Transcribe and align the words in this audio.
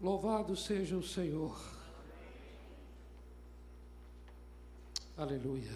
Louvado 0.00 0.54
seja 0.54 0.96
o 0.96 1.02
Senhor. 1.02 1.58
Aleluia. 5.16 5.72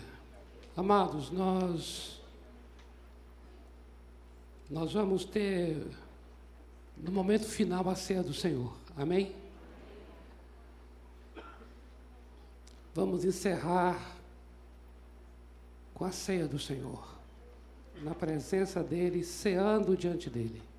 Amados, 0.77 1.31
nós 1.31 2.21
nós 4.69 4.93
vamos 4.93 5.25
ter 5.25 5.85
no 6.97 7.11
momento 7.11 7.47
final 7.47 7.89
a 7.89 7.97
ceia 7.97 8.23
do 8.23 8.33
Senhor. 8.33 8.73
Amém? 8.97 9.35
Vamos 12.95 13.25
encerrar 13.25 14.17
com 15.95 16.05
a 16.05 16.13
ceia 16.13 16.47
do 16.47 16.59
Senhor, 16.59 17.03
na 18.03 18.15
presença 18.15 18.83
dele, 18.83 19.25
ceando 19.25 19.97
diante 19.97 20.29
dele. 20.29 20.70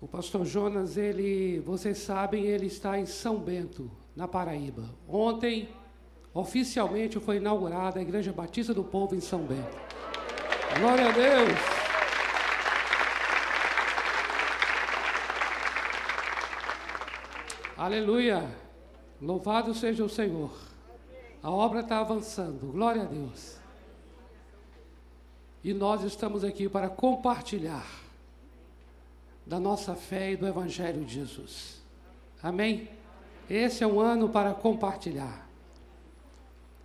O 0.00 0.08
pastor 0.08 0.46
Jonas, 0.46 0.96
ele, 0.96 1.60
vocês 1.60 1.98
sabem, 1.98 2.44
ele 2.46 2.66
está 2.66 2.98
em 2.98 3.04
São 3.04 3.36
Bento, 3.36 3.90
na 4.16 4.26
Paraíba. 4.26 4.88
Ontem, 5.06 5.68
oficialmente, 6.32 7.20
foi 7.20 7.36
inaugurada 7.36 7.98
a 7.98 8.02
Igreja 8.02 8.32
Batista 8.32 8.72
do 8.72 8.82
Povo 8.82 9.14
em 9.14 9.20
São 9.20 9.40
Bento. 9.40 9.76
Glória 10.78 11.06
a 11.06 11.12
Deus! 11.12 11.58
Aleluia! 17.76 18.50
Louvado 19.20 19.74
seja 19.74 20.02
o 20.02 20.08
Senhor. 20.08 20.50
A 21.42 21.50
obra 21.50 21.80
está 21.80 21.98
avançando. 21.98 22.72
Glória 22.72 23.02
a 23.02 23.04
Deus. 23.04 23.58
E 25.62 25.74
nós 25.74 26.02
estamos 26.04 26.42
aqui 26.42 26.70
para 26.70 26.88
compartilhar 26.88 27.99
da 29.50 29.58
nossa 29.58 29.96
fé 29.96 30.30
e 30.30 30.36
do 30.36 30.46
Evangelho 30.46 31.04
de 31.04 31.12
Jesus. 31.12 31.82
Amém? 32.40 32.88
Esse 33.50 33.82
é 33.82 33.86
um 33.86 33.98
ano 33.98 34.28
para 34.28 34.54
compartilhar. 34.54 35.44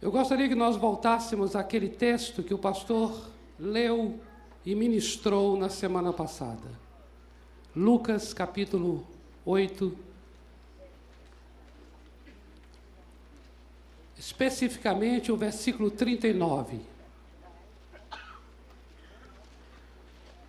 Eu 0.02 0.12
gostaria 0.12 0.50
que 0.50 0.56
nós 0.56 0.76
voltássemos 0.76 1.56
àquele 1.56 1.88
texto 1.88 2.42
que 2.42 2.56
o 2.56 2.58
pastor 2.58 3.30
leu 3.60 4.20
e 4.66 4.74
ministrou 4.74 5.56
na 5.56 5.70
semana 5.70 6.12
passada. 6.12 6.68
Lucas 7.76 8.34
capítulo 8.34 9.06
8. 9.46 9.96
Especificamente 14.18 15.32
o 15.32 15.38
versículo 15.38 15.92
39. 15.92 16.95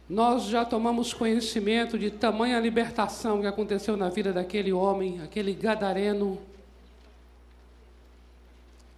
Nós 0.09 0.45
já 0.45 0.65
tomamos 0.65 1.13
conhecimento 1.13 1.99
de 1.99 2.11
tamanha 2.11 2.61
libertação 2.61 3.41
que 3.41 3.47
aconteceu 3.47 3.97
na 3.97 4.09
vida 4.09 4.33
daquele 4.33 4.73
homem, 4.73 5.21
aquele 5.21 5.53
gadareno, 5.53 6.39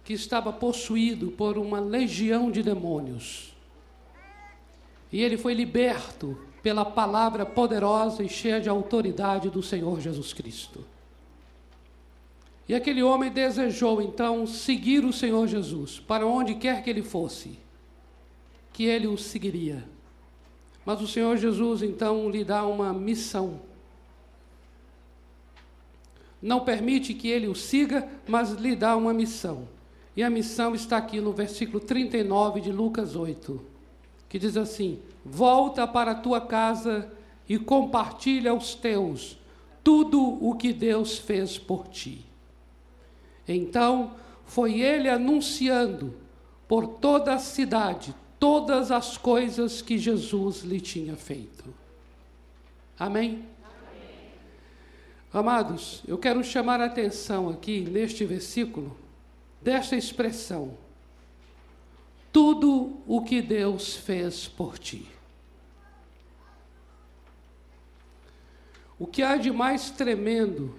que 0.03 0.13
estava 0.13 0.53
possuído 0.53 1.31
por 1.31 1.57
uma 1.57 1.79
legião 1.79 2.51
de 2.51 2.61
demônios. 2.61 3.55
E 5.11 5.21
ele 5.21 5.37
foi 5.37 5.53
liberto 5.55 6.37
pela 6.61 6.85
palavra 6.85 7.45
poderosa 7.45 8.23
e 8.23 8.29
cheia 8.29 8.61
de 8.61 8.69
autoridade 8.69 9.49
do 9.49 9.63
Senhor 9.63 9.99
Jesus 9.99 10.33
Cristo. 10.33 10.85
E 12.67 12.75
aquele 12.75 13.01
homem 13.01 13.31
desejou 13.31 13.99
então 13.99 14.45
seguir 14.45 15.03
o 15.03 15.11
Senhor 15.11 15.47
Jesus, 15.47 15.99
para 15.99 16.27
onde 16.27 16.53
quer 16.53 16.83
que 16.83 16.89
ele 16.91 17.01
fosse, 17.01 17.57
que 18.71 18.83
ele 18.83 19.07
o 19.07 19.17
seguiria. 19.17 19.83
Mas 20.85 21.01
o 21.01 21.07
Senhor 21.07 21.37
Jesus 21.37 21.81
então 21.83 22.29
lhe 22.29 22.43
dá 22.43 22.65
uma 22.65 22.93
missão. 22.93 23.59
Não 26.41 26.61
permite 26.61 27.13
que 27.13 27.27
ele 27.27 27.47
o 27.47 27.55
siga, 27.55 28.07
mas 28.27 28.51
lhe 28.53 28.75
dá 28.75 28.95
uma 28.95 29.13
missão. 29.13 29.67
E 30.15 30.23
a 30.23 30.29
missão 30.29 30.73
está 30.73 30.97
aqui 30.97 31.19
no 31.19 31.33
versículo 31.33 31.79
39 31.79 32.61
de 32.61 32.71
Lucas 32.71 33.15
8, 33.15 33.61
que 34.27 34.39
diz 34.39 34.55
assim: 34.57 34.99
Volta 35.23 35.85
para 35.87 36.11
a 36.11 36.15
tua 36.15 36.41
casa 36.41 37.11
e 37.47 37.57
compartilha 37.57 38.51
aos 38.51 38.73
teus 38.73 39.37
tudo 39.83 40.21
o 40.21 40.55
que 40.55 40.71
Deus 40.71 41.17
fez 41.17 41.57
por 41.57 41.87
ti. 41.87 42.25
Então 43.47 44.13
foi 44.45 44.79
ele 44.79 45.09
anunciando 45.09 46.13
por 46.67 46.85
toda 46.87 47.33
a 47.33 47.39
cidade 47.39 48.13
todas 48.39 48.91
as 48.91 49.17
coisas 49.17 49.81
que 49.81 49.97
Jesus 49.97 50.61
lhe 50.61 50.79
tinha 50.79 51.15
feito. 51.15 51.65
Amém? 52.97 53.45
Amém? 53.63 54.31
Amados, 55.31 56.01
eu 56.07 56.17
quero 56.17 56.43
chamar 56.43 56.79
a 56.79 56.85
atenção 56.85 57.49
aqui 57.49 57.81
neste 57.81 58.25
versículo 58.25 58.97
desta 59.61 59.95
expressão: 59.95 60.77
tudo 62.31 63.01
o 63.05 63.21
que 63.21 63.41
Deus 63.41 63.95
fez 63.95 64.47
por 64.47 64.79
ti. 64.79 65.05
O 68.97 69.07
que 69.07 69.21
há 69.21 69.37
de 69.37 69.49
mais 69.49 69.89
tremendo 69.89 70.75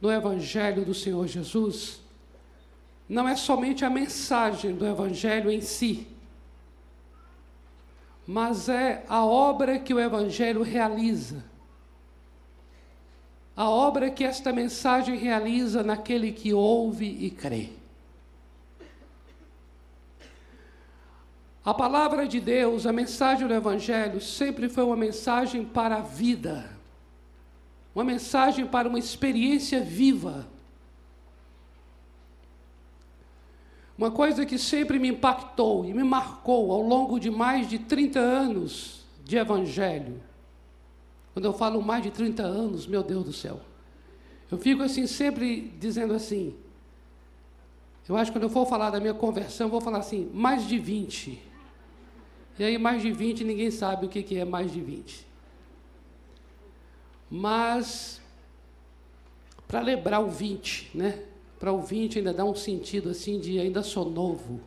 no 0.00 0.10
Evangelho 0.10 0.84
do 0.84 0.94
Senhor 0.94 1.26
Jesus 1.26 2.00
não 3.08 3.26
é 3.26 3.34
somente 3.34 3.84
a 3.84 3.90
mensagem 3.90 4.74
do 4.76 4.86
Evangelho 4.86 5.50
em 5.50 5.60
si, 5.60 6.06
mas 8.30 8.68
é 8.68 9.06
a 9.08 9.24
obra 9.24 9.78
que 9.78 9.94
o 9.94 9.98
Evangelho 9.98 10.62
realiza. 10.62 11.42
A 13.56 13.70
obra 13.70 14.10
que 14.10 14.22
esta 14.22 14.52
mensagem 14.52 15.16
realiza 15.16 15.82
naquele 15.82 16.30
que 16.30 16.52
ouve 16.52 17.06
e 17.06 17.30
crê. 17.30 17.70
A 21.64 21.72
palavra 21.72 22.28
de 22.28 22.38
Deus, 22.38 22.84
a 22.84 22.92
mensagem 22.92 23.48
do 23.48 23.54
Evangelho, 23.54 24.20
sempre 24.20 24.68
foi 24.68 24.84
uma 24.84 24.96
mensagem 24.96 25.64
para 25.64 25.96
a 25.96 26.02
vida, 26.02 26.68
uma 27.94 28.04
mensagem 28.04 28.66
para 28.66 28.90
uma 28.90 28.98
experiência 28.98 29.80
viva 29.80 30.46
Uma 33.98 34.12
coisa 34.12 34.46
que 34.46 34.56
sempre 34.56 34.96
me 35.00 35.08
impactou 35.08 35.84
e 35.84 35.92
me 35.92 36.04
marcou 36.04 36.70
ao 36.70 36.80
longo 36.80 37.18
de 37.18 37.32
mais 37.32 37.68
de 37.68 37.80
30 37.80 38.20
anos 38.20 39.04
de 39.24 39.36
evangelho. 39.36 40.22
Quando 41.32 41.46
eu 41.46 41.52
falo 41.52 41.82
mais 41.82 42.04
de 42.04 42.12
30 42.12 42.44
anos, 42.44 42.86
meu 42.86 43.02
Deus 43.02 43.24
do 43.24 43.32
céu. 43.32 43.60
Eu 44.48 44.56
fico 44.56 44.84
assim 44.84 45.08
sempre 45.08 45.74
dizendo 45.80 46.14
assim. 46.14 46.54
Eu 48.08 48.16
acho 48.16 48.30
que 48.30 48.38
quando 48.38 48.44
eu 48.44 48.50
for 48.50 48.66
falar 48.66 48.90
da 48.90 49.00
minha 49.00 49.12
conversão, 49.12 49.66
eu 49.66 49.70
vou 49.70 49.80
falar 49.80 49.98
assim, 49.98 50.30
mais 50.32 50.66
de 50.66 50.78
20. 50.78 51.42
E 52.56 52.64
aí 52.64 52.78
mais 52.78 53.02
de 53.02 53.10
20 53.10 53.42
ninguém 53.42 53.70
sabe 53.70 54.06
o 54.06 54.08
que 54.08 54.38
é 54.38 54.44
mais 54.44 54.72
de 54.72 54.80
20. 54.80 55.26
Mas 57.28 58.20
para 59.66 59.80
lembrar 59.80 60.20
o 60.20 60.30
20, 60.30 60.92
né? 60.94 61.24
Para 61.58 61.72
o 61.72 61.82
20 61.82 62.18
ainda 62.18 62.32
dá 62.32 62.44
um 62.44 62.54
sentido 62.54 63.10
assim 63.10 63.40
de 63.40 63.58
ainda 63.58 63.82
sou 63.82 64.08
novo. 64.08 64.60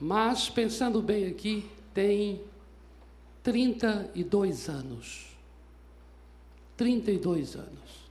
Mas, 0.00 0.48
pensando 0.48 1.02
bem 1.02 1.26
aqui, 1.26 1.68
tem 1.92 2.40
32 3.42 4.68
anos. 4.68 5.36
32 6.76 7.56
anos. 7.56 8.08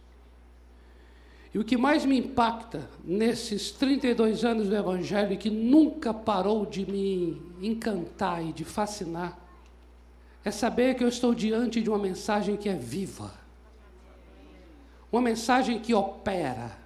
E 1.54 1.58
o 1.58 1.64
que 1.64 1.78
mais 1.78 2.06
me 2.06 2.20
impacta 2.20 2.88
nesses 3.04 3.72
32 3.72 4.44
anos 4.44 4.68
do 4.68 4.76
Evangelho 4.76 5.34
e 5.34 5.38
que 5.38 5.50
nunca 5.50 6.14
parou 6.14 6.66
de 6.66 6.86
me 6.86 7.42
encantar 7.62 8.46
e 8.46 8.52
de 8.52 8.66
fascinar, 8.66 9.40
é 10.44 10.52
saber 10.52 10.96
que 10.96 11.04
eu 11.04 11.08
estou 11.08 11.34
diante 11.34 11.82
de 11.82 11.90
uma 11.90 11.98
mensagem 11.98 12.58
que 12.58 12.68
é 12.70 12.76
viva 12.76 13.47
uma 15.12 15.22
mensagem 15.22 15.80
que 15.80 15.94
opera 15.94 16.78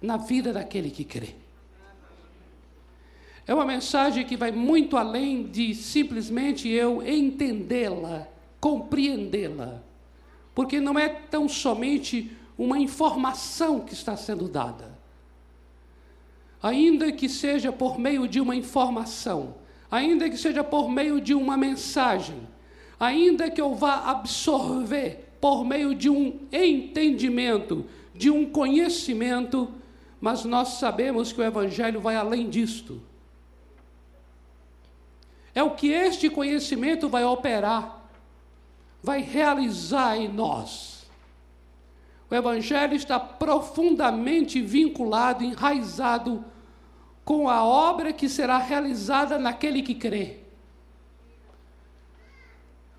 na 0.00 0.16
vida 0.16 0.52
daquele 0.52 0.90
que 0.90 1.04
crê. 1.04 1.34
É 3.46 3.52
uma 3.52 3.64
mensagem 3.64 4.24
que 4.24 4.36
vai 4.36 4.52
muito 4.52 4.96
além 4.96 5.44
de 5.44 5.74
simplesmente 5.74 6.68
eu 6.68 7.06
entendê-la, 7.06 8.28
compreendê-la. 8.60 9.82
Porque 10.54 10.80
não 10.80 10.98
é 10.98 11.08
tão 11.08 11.48
somente 11.48 12.30
uma 12.56 12.78
informação 12.78 13.80
que 13.80 13.94
está 13.94 14.16
sendo 14.16 14.48
dada. 14.48 14.96
Ainda 16.62 17.10
que 17.10 17.28
seja 17.28 17.72
por 17.72 17.98
meio 17.98 18.28
de 18.28 18.40
uma 18.40 18.54
informação, 18.54 19.56
ainda 19.90 20.30
que 20.30 20.36
seja 20.36 20.62
por 20.62 20.88
meio 20.88 21.20
de 21.20 21.34
uma 21.34 21.56
mensagem, 21.56 22.46
ainda 23.00 23.50
que 23.50 23.60
eu 23.60 23.74
vá 23.74 24.10
absorver 24.10 25.21
por 25.42 25.64
meio 25.64 25.92
de 25.92 26.08
um 26.08 26.38
entendimento, 26.52 27.84
de 28.14 28.30
um 28.30 28.48
conhecimento, 28.48 29.74
mas 30.20 30.44
nós 30.44 30.74
sabemos 30.74 31.32
que 31.32 31.40
o 31.40 31.44
Evangelho 31.44 32.00
vai 32.00 32.14
além 32.14 32.48
disto. 32.48 33.02
É 35.52 35.60
o 35.60 35.72
que 35.72 35.88
este 35.88 36.30
conhecimento 36.30 37.08
vai 37.08 37.24
operar, 37.24 38.08
vai 39.02 39.20
realizar 39.20 40.16
em 40.16 40.28
nós. 40.28 41.10
O 42.30 42.34
Evangelho 42.36 42.94
está 42.94 43.18
profundamente 43.18 44.62
vinculado, 44.62 45.42
enraizado 45.42 46.44
com 47.24 47.48
a 47.48 47.64
obra 47.64 48.12
que 48.12 48.28
será 48.28 48.58
realizada 48.58 49.40
naquele 49.40 49.82
que 49.82 49.96
crê. 49.96 50.41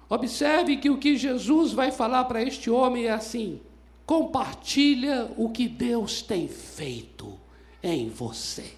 Observe 0.10 0.78
que 0.78 0.90
o 0.90 0.98
que 0.98 1.18
Jesus 1.18 1.72
vai 1.72 1.92
falar 1.92 2.26
para 2.26 2.42
este 2.42 2.70
homem 2.70 3.06
é 3.06 3.12
assim: 3.12 3.62
compartilha 4.06 5.32
o 5.38 5.50
que 5.50 5.68
Deus 5.68 6.22
tem 6.22 6.48
feito 6.48 7.40
em 7.82 8.10
você. 8.10 8.74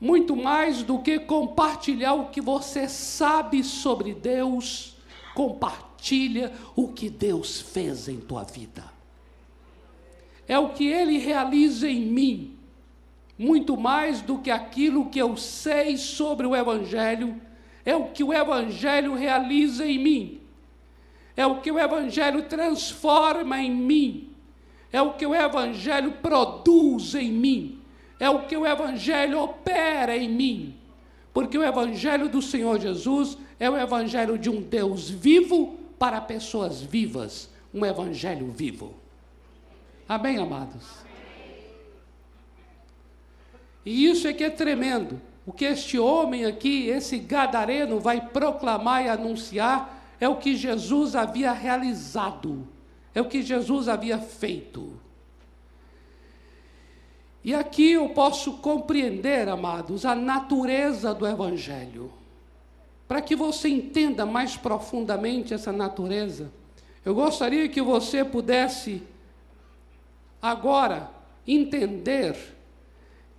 Muito 0.00 0.34
mais 0.34 0.82
do 0.82 0.98
que 0.98 1.20
compartilhar 1.20 2.14
o 2.14 2.28
que 2.30 2.40
você 2.40 2.88
sabe 2.88 3.62
sobre 3.62 4.12
Deus, 4.12 4.96
compartilha 5.34 6.52
o 6.74 6.88
que 6.88 7.08
Deus 7.08 7.60
fez 7.60 8.08
em 8.08 8.18
tua 8.18 8.42
vida. 8.42 8.84
É 10.48 10.58
o 10.58 10.70
que 10.70 10.86
ele 10.86 11.18
realiza 11.18 11.88
em 11.88 12.00
mim, 12.00 12.58
muito 13.38 13.76
mais 13.76 14.20
do 14.20 14.38
que 14.38 14.50
aquilo 14.50 15.08
que 15.08 15.20
eu 15.20 15.36
sei 15.36 15.96
sobre 15.96 16.46
o 16.46 16.56
Evangelho, 16.56 17.40
é 17.84 17.96
o 17.96 18.06
que 18.06 18.22
o 18.22 18.32
Evangelho 18.32 19.14
realiza 19.14 19.86
em 19.86 19.98
mim, 19.98 20.40
é 21.36 21.46
o 21.46 21.60
que 21.60 21.70
o 21.70 21.78
Evangelho 21.78 22.42
transforma 22.42 23.60
em 23.60 23.70
mim, 23.70 24.30
é 24.92 25.00
o 25.00 25.14
que 25.14 25.26
o 25.26 25.34
Evangelho 25.34 26.12
produz 26.22 27.14
em 27.14 27.32
mim, 27.32 27.80
é 28.20 28.28
o 28.30 28.46
que 28.46 28.56
o 28.56 28.66
Evangelho 28.66 29.40
opera 29.40 30.16
em 30.16 30.28
mim, 30.28 30.74
porque 31.32 31.56
o 31.56 31.64
Evangelho 31.64 32.28
do 32.28 32.42
Senhor 32.42 32.78
Jesus 32.78 33.38
é 33.58 33.68
o 33.68 33.76
Evangelho 33.76 34.38
de 34.38 34.50
um 34.50 34.60
Deus 34.60 35.08
vivo 35.08 35.78
para 35.98 36.20
pessoas 36.20 36.82
vivas, 36.82 37.50
um 37.72 37.84
Evangelho 37.84 38.50
vivo. 38.50 38.94
Amém, 40.08 40.38
amados? 40.38 41.02
E 43.84 44.06
isso 44.06 44.28
é 44.28 44.32
que 44.32 44.44
é 44.44 44.50
tremendo. 44.50 45.20
O 45.44 45.52
que 45.52 45.64
este 45.64 45.98
homem 45.98 46.44
aqui, 46.44 46.88
esse 46.88 47.18
gadareno, 47.18 47.98
vai 47.98 48.20
proclamar 48.20 49.04
e 49.04 49.08
anunciar 49.08 50.00
é 50.20 50.28
o 50.28 50.36
que 50.36 50.54
Jesus 50.54 51.16
havia 51.16 51.52
realizado, 51.52 52.68
é 53.12 53.20
o 53.20 53.24
que 53.24 53.42
Jesus 53.42 53.88
havia 53.88 54.18
feito. 54.18 55.00
E 57.44 57.52
aqui 57.52 57.92
eu 57.92 58.08
posso 58.10 58.58
compreender, 58.58 59.48
amados, 59.48 60.04
a 60.04 60.14
natureza 60.14 61.12
do 61.12 61.26
Evangelho. 61.26 62.12
Para 63.08 63.20
que 63.20 63.34
você 63.34 63.68
entenda 63.68 64.24
mais 64.24 64.56
profundamente 64.56 65.52
essa 65.52 65.72
natureza, 65.72 66.52
eu 67.04 67.16
gostaria 67.16 67.68
que 67.68 67.82
você 67.82 68.24
pudesse 68.24 69.02
agora 70.40 71.10
entender 71.44 72.36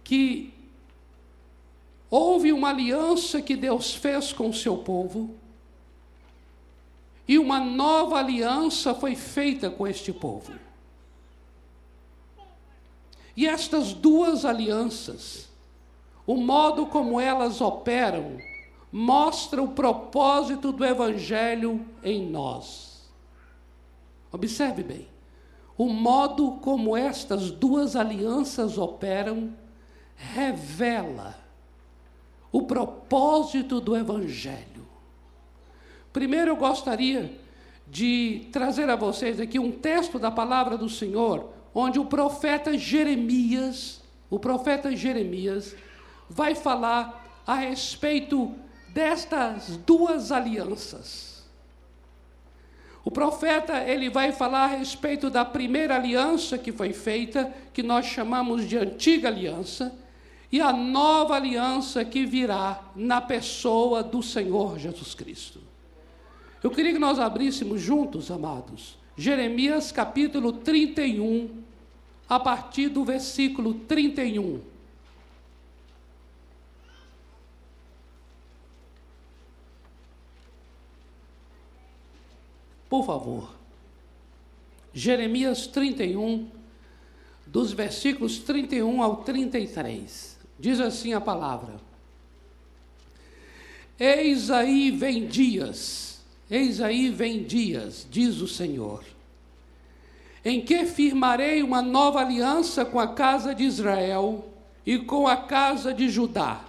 que 0.03 0.53
houve 2.15 2.53
uma 2.53 2.69
aliança 2.69 3.41
que 3.41 3.55
Deus 3.55 3.95
fez 3.95 4.31
com 4.31 4.49
o 4.49 4.53
seu 4.53 4.77
povo, 4.77 5.33
e 7.27 7.39
uma 7.39 7.59
nova 7.59 8.19
aliança 8.19 8.93
foi 8.93 9.15
feita 9.15 9.71
com 9.71 9.87
este 9.87 10.13
povo. 10.13 10.53
E 13.35 13.47
estas 13.47 13.93
duas 13.93 14.45
alianças, 14.45 15.49
o 16.27 16.35
modo 16.35 16.85
como 16.85 17.19
elas 17.19 17.61
operam, 17.61 18.37
mostra 18.91 19.63
o 19.63 19.69
propósito 19.69 20.71
do 20.71 20.85
Evangelho 20.85 21.83
em 22.03 22.29
nós. 22.29 23.09
Observe 24.31 24.83
bem, 24.83 25.07
o 25.75 25.87
modo 25.89 26.59
como 26.61 26.95
estas 26.95 27.49
duas 27.49 27.95
alianças 27.95 28.77
operam 28.77 29.51
revela 30.15 31.42
o 32.53 32.61
propósito 32.61 33.81
do 33.81 33.97
Evangelho. 33.97 34.87
Primeiro 36.13 36.51
eu 36.51 36.55
gostaria 36.55 37.35
de 37.87 38.47
trazer 38.51 38.87
a 38.91 38.95
vocês 38.95 39.39
aqui 39.39 39.57
um 39.57 39.71
texto 39.71 40.19
da 40.19 40.29
palavra 40.29 40.77
do 40.77 40.87
Senhor, 40.87 41.49
onde 41.73 41.99
o 41.99 42.05
profeta 42.05 42.77
Jeremias, 42.77 44.01
o 44.29 44.37
profeta 44.37 44.95
Jeremias, 44.95 45.75
vai 46.29 46.53
falar 46.53 47.41
a 47.45 47.55
respeito 47.55 48.53
destas 48.89 49.75
duas 49.77 50.31
alianças. 50.31 51.43
O 53.03 53.09
profeta, 53.09 53.79
ele 53.79 54.11
vai 54.11 54.31
falar 54.31 54.65
a 54.65 54.75
respeito 54.77 55.27
da 55.27 55.43
primeira 55.43 55.95
aliança 55.95 56.57
que 56.59 56.71
foi 56.71 56.93
feita, 56.93 57.51
que 57.73 57.81
nós 57.81 58.05
chamamos 58.05 58.69
de 58.69 58.77
antiga 58.77 59.27
aliança, 59.27 60.02
e 60.53 60.61
a 60.61 60.71
nova 60.71 61.35
aliança 61.35 62.05
que 62.05 62.27
virá 62.27 62.79
na 62.95 63.19
pessoa 63.19 64.03
do 64.03 64.21
Senhor 64.21 64.77
Jesus 64.77 65.15
Cristo. 65.15 65.59
Eu 66.61 66.69
queria 66.69 66.93
que 66.93 66.99
nós 66.99 67.17
abríssemos 67.17 67.81
juntos, 67.81 68.29
amados, 68.29 68.95
Jeremias 69.17 69.91
capítulo 69.91 70.53
31, 70.53 71.63
a 72.29 72.39
partir 72.39 72.89
do 72.89 73.03
versículo 73.03 73.73
31. 73.73 74.61
Por 82.87 83.03
favor. 83.07 83.55
Jeremias 84.93 85.65
31, 85.65 86.47
dos 87.47 87.73
versículos 87.73 88.37
31 88.37 89.01
ao 89.01 89.15
33. 89.23 90.32
Diz 90.63 90.79
assim 90.79 91.13
a 91.13 91.21
palavra: 91.21 91.75
Eis 93.99 94.49
aí 94.49 94.89
vem 94.89 95.27
dias 95.27 96.13
Eis 96.53 96.81
aí 96.81 97.09
vem 97.09 97.43
dias, 97.43 98.05
diz 98.11 98.39
o 98.39 98.47
Senhor, 98.47 99.03
em 100.45 100.61
que 100.61 100.85
firmarei 100.85 101.63
uma 101.63 101.81
nova 101.81 102.19
aliança 102.19 102.85
com 102.85 102.99
a 102.99 103.07
casa 103.07 103.55
de 103.55 103.63
Israel 103.63 104.45
e 104.85 104.99
com 104.99 105.27
a 105.27 105.35
casa 105.35 105.91
de 105.91 106.09
Judá, 106.09 106.61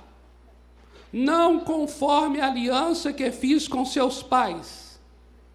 não 1.12 1.61
conforme 1.61 2.40
a 2.40 2.47
aliança 2.47 3.12
que 3.12 3.30
fiz 3.30 3.68
com 3.68 3.85
seus 3.85 4.23
pais, 4.23 4.99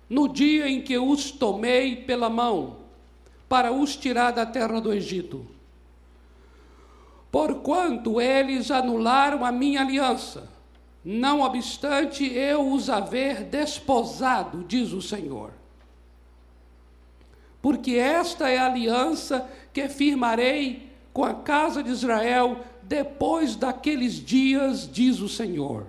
no 0.08 0.28
dia 0.28 0.70
em 0.70 0.84
que 0.84 1.00
os 1.00 1.32
tomei 1.32 1.96
pela 1.96 2.30
mão, 2.30 2.78
para 3.48 3.72
os 3.72 3.96
tirar 3.96 4.30
da 4.30 4.46
terra 4.46 4.80
do 4.80 4.94
Egito. 4.94 5.44
Porquanto 7.32 8.20
eles 8.20 8.72
anularam 8.72 9.46
a 9.46 9.52
minha 9.52 9.82
aliança, 9.82 10.50
não 11.04 11.42
obstante 11.42 12.26
eu 12.26 12.74
os 12.74 12.90
haver 12.90 13.44
desposado, 13.44 14.66
diz 14.68 14.92
o 14.92 15.02
Senhor. 15.02 15.52
Porque 17.62 17.96
esta 17.96 18.50
é 18.50 18.58
a 18.58 18.66
aliança 18.66 19.48
que 19.74 19.88
firmarei 19.88 20.90
com 21.14 21.24
a 21.24 21.34
casa 21.34 21.84
de 21.84 21.90
Israel 21.90 22.64
depois 22.82 23.56
daqueles 23.56 24.14
dias, 24.14 24.90
diz 24.92 25.20
o 25.20 25.30
Senhor. 25.30 25.86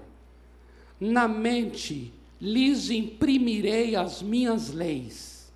Na 0.98 1.26
mente 1.26 2.12
lhes 2.40 2.90
imprimirei 2.90 3.96
as 3.96 4.20
minhas 4.20 4.70
leis, 4.70 5.50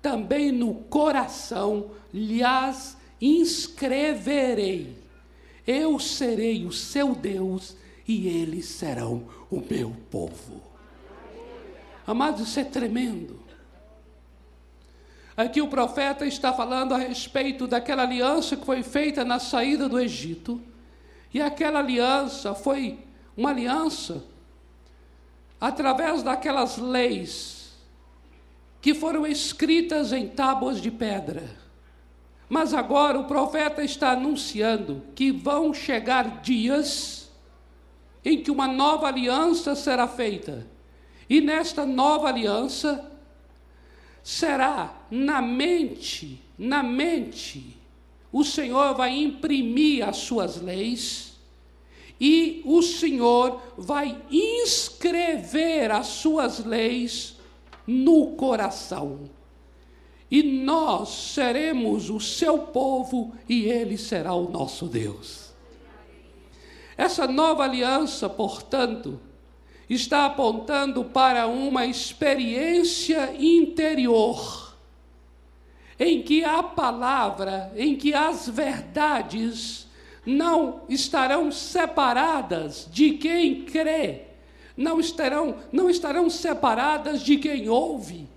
também 0.00 0.50
no 0.50 0.74
coração 0.74 1.90
lhes 2.12 2.96
inscreverei. 3.20 4.99
Eu 5.66 5.98
serei 5.98 6.64
o 6.64 6.72
seu 6.72 7.14
Deus 7.14 7.76
e 8.06 8.26
eles 8.26 8.66
serão 8.66 9.28
o 9.50 9.60
meu 9.60 9.94
povo. 10.10 10.62
Amados, 12.06 12.48
isso 12.48 12.60
é 12.60 12.64
tremendo. 12.64 13.38
Aqui 15.36 15.62
o 15.62 15.68
profeta 15.68 16.26
está 16.26 16.52
falando 16.52 16.92
a 16.92 16.98
respeito 16.98 17.66
daquela 17.66 18.02
aliança 18.02 18.56
que 18.56 18.66
foi 18.66 18.82
feita 18.82 19.24
na 19.24 19.38
saída 19.38 19.88
do 19.88 19.98
Egito, 19.98 20.60
e 21.32 21.40
aquela 21.40 21.78
aliança 21.78 22.54
foi 22.54 22.98
uma 23.36 23.50
aliança 23.50 24.24
através 25.60 26.22
daquelas 26.22 26.78
leis 26.78 27.72
que 28.80 28.94
foram 28.94 29.26
escritas 29.26 30.12
em 30.12 30.26
tábuas 30.26 30.80
de 30.80 30.90
pedra. 30.90 31.59
Mas 32.50 32.74
agora 32.74 33.16
o 33.16 33.26
profeta 33.26 33.84
está 33.84 34.10
anunciando 34.10 35.04
que 35.14 35.30
vão 35.30 35.72
chegar 35.72 36.42
dias 36.42 37.30
em 38.24 38.42
que 38.42 38.50
uma 38.50 38.66
nova 38.66 39.06
aliança 39.06 39.76
será 39.76 40.08
feita. 40.08 40.66
E 41.28 41.40
nesta 41.40 41.86
nova 41.86 42.26
aliança 42.26 43.08
será 44.20 44.92
na 45.08 45.40
mente, 45.40 46.42
na 46.58 46.82
mente, 46.82 47.78
o 48.32 48.42
Senhor 48.42 48.96
vai 48.96 49.16
imprimir 49.16 50.06
as 50.06 50.16
suas 50.16 50.60
leis 50.60 51.38
e 52.20 52.62
o 52.64 52.82
Senhor 52.82 53.62
vai 53.78 54.20
inscrever 54.28 55.92
as 55.92 56.08
suas 56.08 56.64
leis 56.64 57.36
no 57.86 58.32
coração. 58.32 59.30
E 60.30 60.42
nós 60.42 61.08
seremos 61.08 62.08
o 62.08 62.20
seu 62.20 62.58
povo 62.58 63.34
e 63.48 63.64
ele 63.64 63.98
será 63.98 64.32
o 64.32 64.48
nosso 64.48 64.86
Deus. 64.86 65.50
Essa 66.96 67.26
nova 67.26 67.64
aliança, 67.64 68.28
portanto, 68.28 69.18
está 69.88 70.26
apontando 70.26 71.04
para 71.04 71.48
uma 71.48 71.84
experiência 71.84 73.34
interior, 73.36 74.76
em 75.98 76.22
que 76.22 76.44
a 76.44 76.62
palavra, 76.62 77.72
em 77.74 77.96
que 77.96 78.14
as 78.14 78.48
verdades 78.48 79.88
não 80.24 80.82
estarão 80.88 81.50
separadas 81.50 82.86
de 82.92 83.12
quem 83.12 83.64
crê, 83.64 84.26
não 84.76 85.00
estarão, 85.00 85.56
não 85.72 85.90
estarão 85.90 86.30
separadas 86.30 87.22
de 87.22 87.36
quem 87.36 87.68
ouve, 87.68 88.28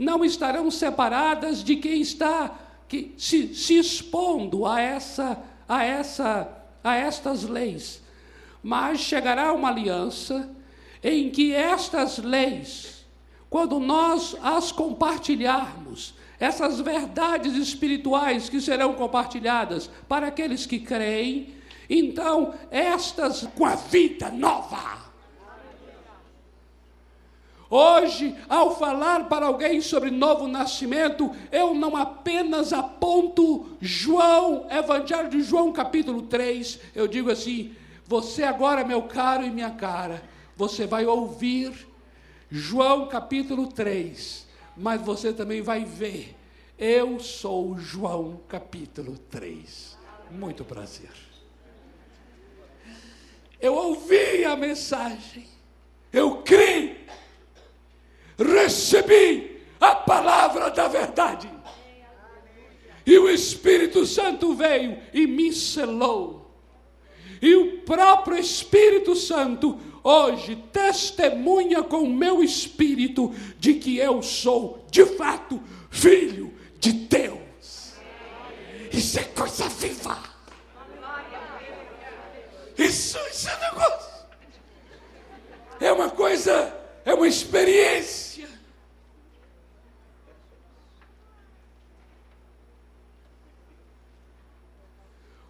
não 0.00 0.24
estarão 0.24 0.70
separadas 0.70 1.62
de 1.62 1.76
quem 1.76 2.00
está 2.00 2.58
que, 2.88 3.14
se, 3.18 3.54
se 3.54 3.78
expondo 3.78 4.64
a 4.64 4.80
essa, 4.80 5.38
a 5.68 5.84
essa, 5.84 6.48
a 6.82 6.96
estas 6.96 7.42
leis. 7.42 8.02
Mas 8.62 9.00
chegará 9.00 9.52
uma 9.52 9.68
aliança 9.68 10.50
em 11.04 11.30
que 11.30 11.52
estas 11.52 12.16
leis, 12.16 13.04
quando 13.50 13.78
nós 13.78 14.34
as 14.42 14.72
compartilharmos, 14.72 16.14
essas 16.38 16.80
verdades 16.80 17.54
espirituais 17.54 18.48
que 18.48 18.58
serão 18.58 18.94
compartilhadas 18.94 19.90
para 20.08 20.28
aqueles 20.28 20.64
que 20.64 20.78
creem, 20.78 21.54
então 21.90 22.54
estas 22.70 23.46
com 23.54 23.66
a 23.66 23.74
vida 23.74 24.30
nova. 24.30 25.09
Hoje, 27.70 28.36
ao 28.48 28.76
falar 28.76 29.28
para 29.28 29.46
alguém 29.46 29.80
sobre 29.80 30.10
novo 30.10 30.48
nascimento, 30.48 31.30
eu 31.52 31.72
não 31.72 31.96
apenas 31.96 32.72
aponto 32.72 33.76
João, 33.80 34.66
Evangelho 34.68 35.30
de 35.30 35.40
João, 35.40 35.72
capítulo 35.72 36.22
3, 36.22 36.80
eu 36.96 37.06
digo 37.06 37.30
assim: 37.30 37.72
você 38.04 38.42
agora, 38.42 38.84
meu 38.84 39.04
caro 39.04 39.46
e 39.46 39.50
minha 39.50 39.70
cara, 39.70 40.20
você 40.56 40.84
vai 40.84 41.06
ouvir 41.06 41.86
João 42.50 43.06
capítulo 43.06 43.68
3, 43.68 44.48
mas 44.76 45.00
você 45.00 45.32
também 45.32 45.62
vai 45.62 45.84
ver. 45.84 46.36
Eu 46.76 47.20
sou 47.20 47.78
João 47.78 48.40
capítulo 48.48 49.16
3. 49.30 49.96
Muito 50.32 50.64
prazer. 50.64 51.12
Eu 53.60 53.74
ouvi 53.74 54.44
a 54.44 54.56
mensagem, 54.56 55.46
eu 56.12 56.38
criei, 56.38 57.06
recebi 58.40 59.62
a 59.78 59.94
palavra 59.94 60.70
da 60.70 60.88
verdade. 60.88 61.50
E 63.06 63.18
o 63.18 63.28
Espírito 63.28 64.04
Santo 64.06 64.54
veio 64.54 64.98
e 65.12 65.26
me 65.26 65.52
selou. 65.52 66.40
E 67.40 67.54
o 67.54 67.78
próprio 67.82 68.38
Espírito 68.38 69.16
Santo 69.16 69.78
hoje 70.02 70.56
testemunha 70.72 71.82
com 71.82 72.02
o 72.02 72.12
meu 72.12 72.42
espírito 72.42 73.34
de 73.58 73.74
que 73.74 73.96
eu 73.96 74.22
sou, 74.22 74.84
de 74.90 75.04
fato, 75.04 75.60
filho 75.90 76.52
de 76.78 76.92
Deus. 76.92 77.94
Isso 78.92 79.18
é 79.18 79.24
coisa 79.24 79.68
viva. 79.68 80.18
Isso, 82.76 83.18
isso 83.30 83.48
é 83.48 83.70
negócio. 83.70 84.10
É 85.80 85.92
uma 85.92 86.10
coisa, 86.10 86.74
é 87.04 87.14
uma 87.14 87.26
experiência. 87.26 88.48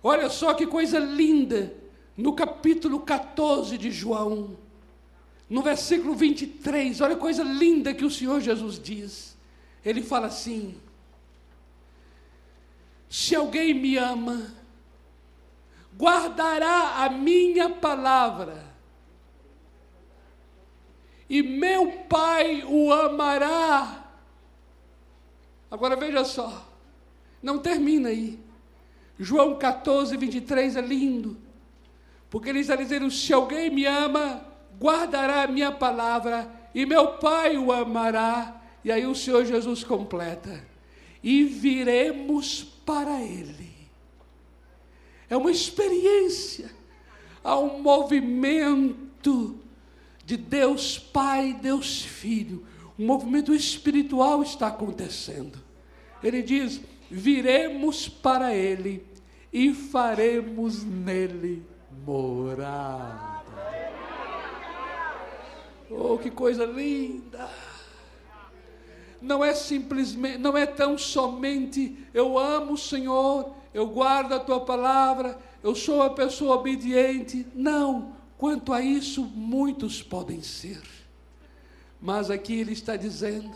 Olha 0.02 0.30
só 0.30 0.54
que 0.54 0.66
coisa 0.66 0.98
linda 0.98 1.74
no 2.16 2.32
capítulo 2.32 3.00
14 3.00 3.76
de 3.76 3.90
João, 3.90 4.56
no 5.48 5.62
versículo 5.62 6.14
23, 6.14 7.00
olha 7.00 7.14
a 7.14 7.18
coisa 7.18 7.42
linda 7.42 7.92
que 7.92 8.04
o 8.04 8.10
Senhor 8.10 8.40
Jesus 8.40 8.78
diz. 8.78 9.36
Ele 9.84 10.02
fala 10.02 10.28
assim: 10.28 10.80
Se 13.08 13.34
alguém 13.34 13.74
me 13.74 13.96
ama, 13.96 14.54
guardará 15.96 17.04
a 17.04 17.10
minha 17.10 17.68
palavra, 17.68 18.69
e 21.30 21.44
meu 21.44 21.92
Pai 22.08 22.64
o 22.66 22.92
amará. 22.92 24.04
Agora 25.70 25.94
veja 25.94 26.24
só, 26.24 26.68
não 27.40 27.60
termina 27.60 28.08
aí. 28.08 28.36
João 29.16 29.56
14, 29.56 30.16
23 30.16 30.74
é 30.74 30.80
lindo. 30.80 31.36
Porque 32.28 32.48
ele 32.48 32.58
está 32.58 32.74
dizendo: 32.74 33.08
se 33.12 33.32
alguém 33.32 33.70
me 33.70 33.86
ama, 33.86 34.44
guardará 34.80 35.44
a 35.44 35.46
minha 35.46 35.70
palavra, 35.70 36.50
e 36.74 36.84
meu 36.84 37.12
Pai 37.18 37.56
o 37.56 37.70
amará. 37.70 38.60
E 38.82 38.90
aí 38.90 39.06
o 39.06 39.14
Senhor 39.14 39.44
Jesus 39.44 39.84
completa: 39.84 40.66
e 41.22 41.44
viremos 41.44 42.64
para 42.84 43.22
Ele. 43.22 43.70
É 45.28 45.36
uma 45.36 45.52
experiência, 45.52 46.72
há 47.44 47.56
um 47.56 47.80
movimento 47.80 49.60
de 50.30 50.36
Deus 50.36 50.96
Pai, 50.96 51.58
Deus 51.60 52.02
Filho, 52.02 52.64
um 52.96 53.04
movimento 53.04 53.52
espiritual 53.52 54.44
está 54.44 54.68
acontecendo. 54.68 55.58
Ele 56.22 56.40
diz: 56.40 56.80
viremos 57.10 58.08
para 58.08 58.54
Ele 58.54 59.04
e 59.52 59.74
faremos 59.74 60.84
nele 60.84 61.66
morada. 62.06 63.40
Oh, 65.90 66.16
que 66.16 66.30
coisa 66.30 66.64
linda! 66.64 67.50
Não 69.20 69.44
é 69.44 69.52
simplesmente, 69.52 70.38
não 70.38 70.56
é 70.56 70.64
tão 70.64 70.96
somente 70.96 71.98
eu 72.14 72.38
amo 72.38 72.74
o 72.74 72.78
Senhor, 72.78 73.52
eu 73.74 73.88
guardo 73.88 74.32
a 74.32 74.38
tua 74.38 74.60
palavra, 74.60 75.36
eu 75.60 75.74
sou 75.74 75.96
uma 75.96 76.10
pessoa 76.10 76.54
obediente. 76.54 77.44
Não, 77.52 78.19
quanto 78.40 78.72
a 78.72 78.80
isso, 78.80 79.22
muitos 79.22 80.02
podem 80.02 80.40
ser. 80.40 80.80
Mas 82.00 82.30
aqui 82.30 82.58
ele 82.58 82.72
está 82.72 82.96
dizendo 82.96 83.54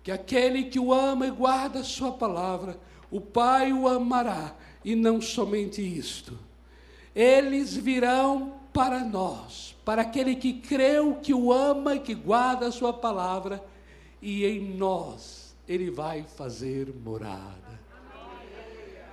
que 0.00 0.12
aquele 0.12 0.66
que 0.66 0.78
o 0.78 0.94
ama 0.94 1.26
e 1.26 1.30
guarda 1.32 1.80
a 1.80 1.84
sua 1.84 2.12
palavra, 2.12 2.78
o 3.10 3.20
Pai 3.20 3.72
o 3.72 3.88
amará, 3.88 4.54
e 4.84 4.94
não 4.94 5.20
somente 5.20 5.82
isto, 5.82 6.38
eles 7.16 7.74
virão 7.76 8.54
para 8.72 9.00
nós, 9.00 9.74
para 9.84 10.02
aquele 10.02 10.36
que 10.36 10.52
creu, 10.52 11.16
que 11.16 11.34
o 11.34 11.52
ama 11.52 11.96
e 11.96 11.98
que 11.98 12.14
guarda 12.14 12.68
a 12.68 12.72
sua 12.72 12.92
palavra, 12.92 13.60
e 14.22 14.46
em 14.46 14.76
nós 14.76 15.56
ele 15.66 15.90
vai 15.90 16.22
fazer 16.22 16.94
morada. 16.94 17.80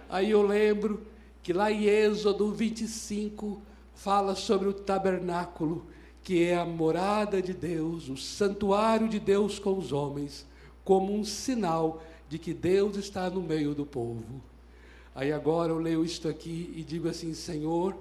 Aí 0.07 0.29
eu 0.29 0.43
lembro 0.43 1.07
que 1.41 1.51
lá 1.51 1.71
em 1.71 1.85
Êxodo 1.85 2.51
25 2.51 3.72
fala 3.93 4.35
sobre 4.35 4.67
o 4.67 4.73
tabernáculo, 4.73 5.85
que 6.23 6.43
é 6.43 6.55
a 6.55 6.65
morada 6.65 7.41
de 7.41 7.53
Deus, 7.53 8.09
o 8.09 8.17
santuário 8.17 9.09
de 9.09 9.19
Deus 9.19 9.59
com 9.59 9.77
os 9.77 9.91
homens, 9.91 10.45
como 10.83 11.13
um 11.13 11.23
sinal 11.23 12.01
de 12.29 12.39
que 12.39 12.53
Deus 12.53 12.97
está 12.97 13.29
no 13.29 13.41
meio 13.41 13.75
do 13.75 13.85
povo. 13.85 14.41
Aí 15.13 15.31
agora 15.31 15.71
eu 15.71 15.77
leio 15.77 16.03
isto 16.03 16.27
aqui 16.27 16.73
e 16.75 16.83
digo 16.83 17.07
assim: 17.07 17.33
Senhor, 17.33 17.95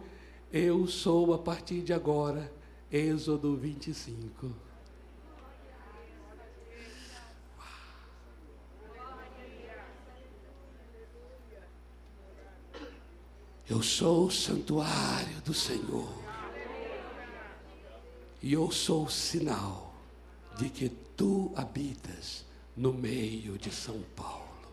eu 0.53 0.87
sou 0.87 1.35
a 1.35 1.39
partir 1.39 1.83
de 1.83 1.93
agora, 1.93 2.51
Êxodo 2.91 3.57
25. 3.57 4.72
Eu 13.73 13.83
sou 13.83 14.27
o 14.27 14.31
santuário 14.31 15.41
do 15.47 15.55
Senhor. 15.55 16.13
E 18.43 18.53
eu 18.53 18.71
sou 18.71 19.07
o 19.07 19.11
sinal 19.11 19.95
de 20.59 20.69
que 20.69 20.91
tu 21.17 21.51
habitas 21.57 22.45
no 22.77 22.93
meio 22.93 23.57
de 23.57 23.71
São 23.71 24.03
Paulo. 24.15 24.69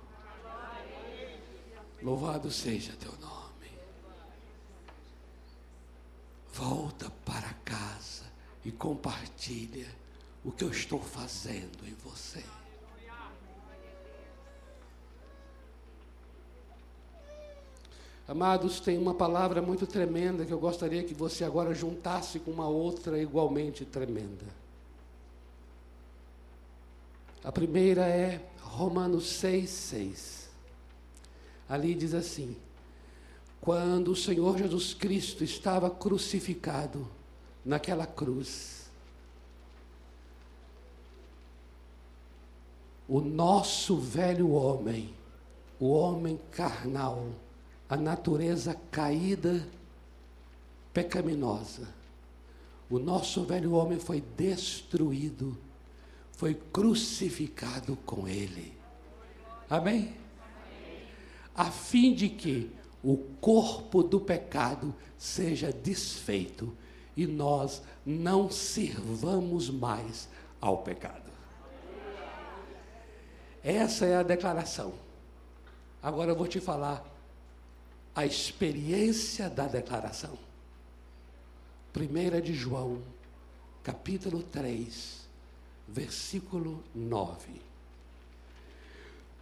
Louvado 2.02 2.52
seja 2.52 2.92
teu 3.00 3.14
nome. 3.22 3.72
Volta 6.52 7.10
para 7.24 7.54
casa 7.64 8.26
e 8.66 8.70
compartilha 8.70 9.88
o 10.44 10.52
que 10.52 10.66
eu 10.66 10.72
estou 10.72 11.02
fazendo 11.02 11.88
em 11.88 11.94
você. 12.04 12.44
Amados, 18.30 18.80
tem 18.80 18.96
uma 18.96 19.16
palavra 19.16 19.60
muito 19.60 19.88
tremenda 19.88 20.46
que 20.46 20.54
eu 20.54 20.60
gostaria 20.60 21.04
que 21.04 21.16
você 21.16 21.44
agora 21.44 21.74
juntasse 21.74 22.38
com 22.38 22.52
uma 22.52 22.68
outra 22.68 23.20
igualmente 23.20 23.84
tremenda. 23.84 24.46
A 27.44 27.52
primeira 27.52 28.08
é 28.08 28.40
Romanos 28.62 29.28
6, 29.30 29.68
6. 29.68 30.50
Ali 31.68 31.96
diz 31.96 32.14
assim: 32.14 32.56
Quando 33.60 34.12
o 34.12 34.16
Senhor 34.16 34.60
Jesus 34.60 34.94
Cristo 34.94 35.44
estava 35.44 35.90
crucificado 35.90 37.08
naquela 37.66 38.06
cruz, 38.06 38.92
o 43.08 43.22
nosso 43.22 43.98
velho 43.98 44.52
homem, 44.52 45.16
o 45.80 45.90
homem 45.90 46.40
carnal, 46.52 47.26
a 47.90 47.98
natureza 47.98 48.76
caída, 48.92 49.68
pecaminosa, 50.94 51.88
o 52.90 53.00
nosso 53.00 53.44
velho 53.44 53.74
homem 53.74 54.00
foi 54.00 54.22
destruído 54.38 55.58
foi 56.40 56.54
crucificado 56.54 57.98
com 58.06 58.26
ele. 58.26 58.74
Amém? 59.70 60.16
A 61.54 61.66
fim 61.66 62.14
de 62.14 62.30
que 62.30 62.72
o 63.04 63.18
corpo 63.42 64.02
do 64.02 64.22
pecado 64.22 64.96
seja 65.18 65.70
desfeito 65.70 66.74
e 67.18 67.28
nós 67.28 67.82
não 68.06 68.50
sirvamos 68.50 69.70
mais 69.70 70.30
ao 70.62 70.78
pecado. 70.78 71.30
Essa 73.62 74.06
é 74.06 74.16
a 74.16 74.24
declaração. 74.24 74.94
Agora 76.02 76.32
eu 76.32 76.38
vou 76.38 76.48
te 76.48 76.62
falar 76.62 77.06
a 78.16 78.26
experiência 78.26 79.50
da 79.50 79.66
declaração. 79.66 80.38
Primeira 81.94 82.42
de 82.42 82.54
João, 82.54 83.02
capítulo 83.84 84.44
3, 84.44 85.28
versículo 85.88 86.84
9. 86.94 87.62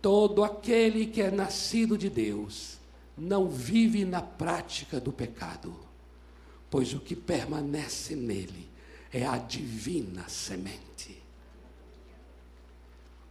Todo 0.01 0.43
aquele 0.43 1.07
que 1.07 1.21
é 1.21 1.31
nascido 1.31 1.97
de 1.97 2.09
Deus 2.09 2.77
não 3.17 3.49
vive 3.49 4.05
na 4.05 4.21
prática 4.21 4.99
do 4.99 5.11
pecado, 5.11 5.75
pois 6.69 6.93
o 6.93 6.99
que 6.99 7.15
permanece 7.15 8.15
nele 8.15 8.69
é 9.11 9.25
a 9.25 9.37
divina 9.37 10.29
semente. 10.29 11.21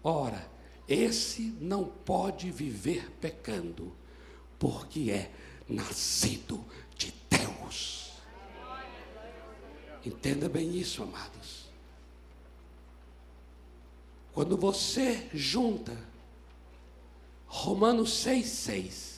Ora, 0.02 0.48
esse 0.88 1.54
não 1.60 1.84
pode 1.84 2.50
viver 2.50 3.10
pecando, 3.20 3.92
porque 4.58 5.10
é 5.10 5.30
nascido 5.68 6.64
de 6.96 7.12
Deus. 7.28 8.12
Entenda 10.04 10.48
bem 10.48 10.76
isso, 10.76 11.02
amados. 11.02 11.66
Quando 14.32 14.56
você 14.56 15.28
junta 15.32 15.96
Romanos 17.46 18.10
6,6 18.24 19.16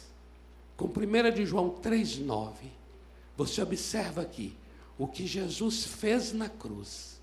com 0.76 0.86
1 0.86 1.34
de 1.34 1.44
João 1.44 1.70
3,9, 1.80 2.52
você 3.36 3.60
observa 3.60 4.22
aqui 4.22 4.56
o 4.96 5.06
que 5.06 5.26
Jesus 5.26 5.84
fez 5.84 6.32
na 6.32 6.48
cruz 6.48 7.18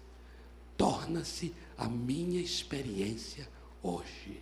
torna-se 0.77 1.53
a 1.77 1.87
minha 1.87 2.41
experiência 2.41 3.47
hoje. 3.81 4.41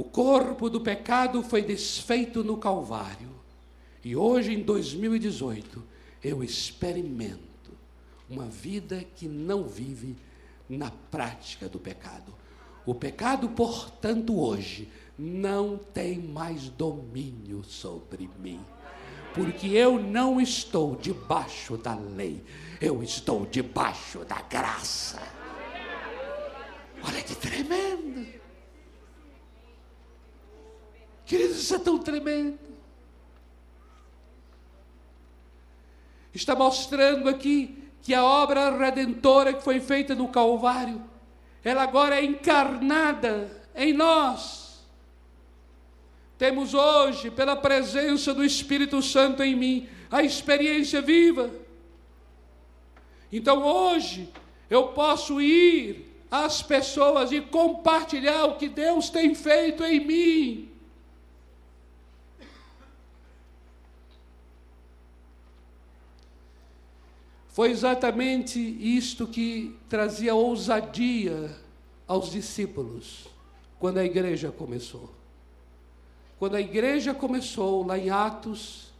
O 0.00 0.04
corpo 0.04 0.70
do 0.70 0.80
pecado 0.80 1.42
foi 1.42 1.60
desfeito 1.60 2.42
no 2.42 2.56
Calvário. 2.56 3.28
E 4.02 4.16
hoje, 4.16 4.54
em 4.54 4.62
2018, 4.62 5.84
eu 6.24 6.42
experimento 6.42 7.70
uma 8.26 8.46
vida 8.46 9.04
que 9.14 9.28
não 9.28 9.64
vive 9.64 10.16
na 10.66 10.90
prática 10.90 11.68
do 11.68 11.78
pecado. 11.78 12.34
O 12.86 12.94
pecado, 12.94 13.50
portanto, 13.50 14.40
hoje 14.40 14.88
não 15.18 15.76
tem 15.76 16.18
mais 16.18 16.70
domínio 16.70 17.62
sobre 17.62 18.30
mim, 18.38 18.64
porque 19.34 19.66
eu 19.66 20.00
não 20.00 20.40
estou 20.40 20.96
debaixo 20.96 21.76
da 21.76 21.94
lei, 21.94 22.42
eu 22.80 23.02
estou 23.02 23.44
debaixo 23.44 24.24
da 24.24 24.40
graça. 24.40 25.20
Olha 27.04 27.22
que 27.22 27.34
tremendo! 27.34 28.40
Queridos, 31.30 31.59
isso 31.70 31.76
é 31.76 31.78
tão 31.78 31.98
tremendo. 31.98 32.58
Está 36.34 36.56
mostrando 36.56 37.28
aqui 37.28 37.78
que 38.02 38.12
a 38.12 38.24
obra 38.24 38.76
redentora 38.76 39.52
que 39.52 39.62
foi 39.62 39.78
feita 39.78 40.14
no 40.14 40.26
Calvário, 40.26 41.00
ela 41.62 41.84
agora 41.84 42.16
é 42.16 42.24
encarnada 42.24 43.62
em 43.76 43.92
nós. 43.92 44.84
Temos 46.36 46.74
hoje, 46.74 47.30
pela 47.30 47.54
presença 47.54 48.34
do 48.34 48.44
Espírito 48.44 49.00
Santo 49.00 49.42
em 49.44 49.54
mim, 49.54 49.88
a 50.10 50.22
experiência 50.22 51.00
viva. 51.00 51.50
Então 53.30 53.62
hoje 53.62 54.28
eu 54.68 54.88
posso 54.88 55.40
ir 55.40 56.16
às 56.28 56.62
pessoas 56.62 57.30
e 57.30 57.40
compartilhar 57.40 58.46
o 58.46 58.56
que 58.56 58.68
Deus 58.68 59.08
tem 59.08 59.36
feito 59.36 59.84
em 59.84 60.00
mim. 60.00 60.69
Foi 67.52 67.70
exatamente 67.70 68.58
isto 68.58 69.26
que 69.26 69.76
trazia 69.88 70.34
ousadia 70.34 71.50
aos 72.06 72.30
discípulos 72.30 73.26
quando 73.78 73.98
a 73.98 74.04
igreja 74.04 74.52
começou. 74.52 75.10
Quando 76.38 76.54
a 76.54 76.60
igreja 76.60 77.12
começou, 77.12 77.84
lá 77.84 77.98
em 77.98 78.08
Atos, 78.08 78.92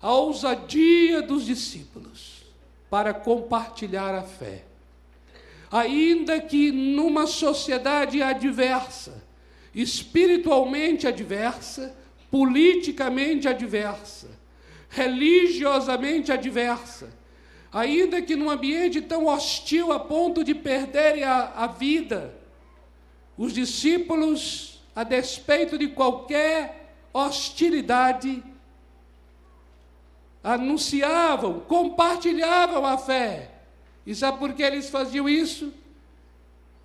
a 0.00 0.12
ousadia 0.12 1.22
dos 1.22 1.46
discípulos 1.46 2.44
para 2.90 3.14
compartilhar 3.14 4.14
a 4.14 4.22
fé. 4.22 4.64
Ainda 5.72 6.40
que 6.40 6.70
numa 6.70 7.26
sociedade 7.26 8.22
adversa, 8.22 9.24
espiritualmente 9.74 11.06
adversa, 11.06 11.96
politicamente 12.30 13.48
adversa, 13.48 14.28
religiosamente 14.94 16.30
adversa, 16.30 17.12
ainda 17.72 18.22
que 18.22 18.36
num 18.36 18.48
ambiente 18.48 19.00
tão 19.02 19.26
hostil 19.26 19.92
a 19.92 19.98
ponto 19.98 20.44
de 20.44 20.54
perderem 20.54 21.24
a, 21.24 21.52
a 21.56 21.66
vida, 21.66 22.32
os 23.36 23.52
discípulos, 23.52 24.80
a 24.94 25.02
despeito 25.02 25.76
de 25.76 25.88
qualquer 25.88 26.94
hostilidade, 27.12 28.40
anunciavam, 30.42 31.60
compartilhavam 31.60 32.86
a 32.86 32.96
fé. 32.96 33.50
E 34.06 34.14
sabe 34.14 34.38
por 34.38 34.52
que 34.52 34.62
eles 34.62 34.88
faziam 34.90 35.28
isso? 35.28 35.72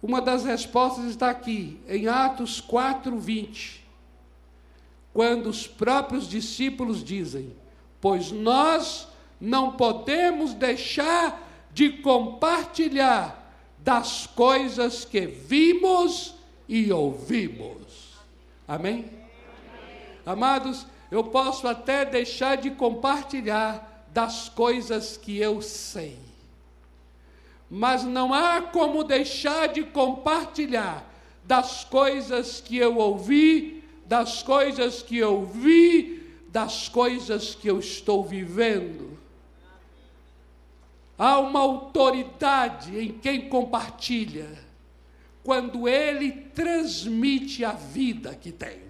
Uma 0.02 0.20
das 0.22 0.46
respostas 0.46 1.06
está 1.06 1.30
aqui, 1.30 1.80
em 1.88 2.08
Atos 2.08 2.60
4, 2.60 3.20
20. 3.20 3.86
Quando 5.14 5.48
os 5.48 5.68
próprios 5.68 6.28
discípulos 6.28 7.04
dizem: 7.04 7.54
Pois 8.02 8.32
nós 8.32 9.08
não 9.40 9.74
podemos 9.74 10.54
deixar 10.54 11.48
de 11.74 11.90
compartilhar 11.90 13.40
das 13.78 14.28
coisas 14.28 15.06
que 15.06 15.22
vimos 15.22 16.36
e 16.68 16.92
ouvimos. 16.92 18.20
Amém? 18.68 19.06
Amados, 20.26 20.86
eu 21.10 21.24
posso 21.24 21.68
até 21.68 22.06
deixar 22.06 22.58
de 22.58 22.72
compartilhar 22.72 24.06
das 24.14 24.50
coisas 24.50 25.18
que 25.18 25.38
eu 25.38 25.62
sei, 25.62 26.18
mas 27.70 28.04
não 28.04 28.34
há 28.34 28.62
como 28.62 29.04
deixar 29.04 29.68
de 29.68 29.84
compartilhar 29.84 31.08
das 31.44 31.84
coisas 31.84 32.60
que 32.60 32.78
eu 32.78 32.98
ouvi, 32.98 33.84
das 34.06 34.44
coisas 34.44 35.02
que 35.02 35.18
eu 35.18 35.46
vi, 35.46 36.19
das 36.52 36.90
coisas 36.90 37.54
que 37.54 37.70
eu 37.70 37.80
estou 37.80 38.24
vivendo. 38.24 39.18
Há 41.18 41.40
uma 41.40 41.60
autoridade 41.60 42.98
em 42.98 43.12
quem 43.12 43.50
compartilha, 43.50 44.48
quando 45.44 45.88
ele 45.88 46.32
transmite 46.32 47.64
a 47.66 47.74
vida 47.74 48.36
que 48.36 48.52
tem. 48.52 48.90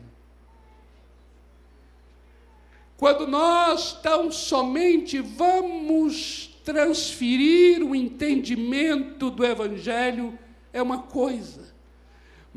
Quando 2.98 3.26
nós 3.26 3.94
tão 4.02 4.32
somente 4.32 5.20
vamos 5.20 6.60
transferir 6.64 7.82
o 7.84 7.96
entendimento 7.96 9.32
do 9.32 9.46
Evangelho, 9.46 10.38
é 10.72 10.82
uma 10.82 11.04
coisa, 11.04 11.69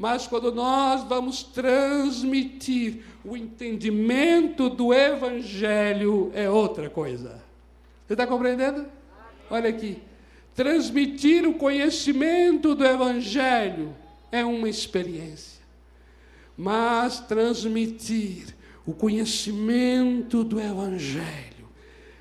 Mas 0.03 0.27
quando 0.27 0.51
nós 0.51 1.05
vamos 1.05 1.45
transmitir 1.45 3.05
o 3.25 3.37
entendimento 3.37 4.69
do 4.69 4.93
Evangelho, 4.93 6.29
é 6.35 6.51
outra 6.51 6.91
coisa. 6.91 7.41
Você 8.05 8.15
está 8.15 8.27
compreendendo? 8.27 8.85
Olha 9.49 9.69
aqui. 9.71 10.03
Transmitir 10.57 11.47
o 11.47 11.55
conhecimento 11.55 12.75
do 12.75 12.85
Evangelho 12.85 13.95
é 14.33 14.45
uma 14.45 14.69
experiência. 14.69 15.62
Mas 16.57 17.21
transmitir 17.21 18.57
o 18.85 18.93
conhecimento 18.93 20.43
do 20.43 20.59
Evangelho 20.59 21.69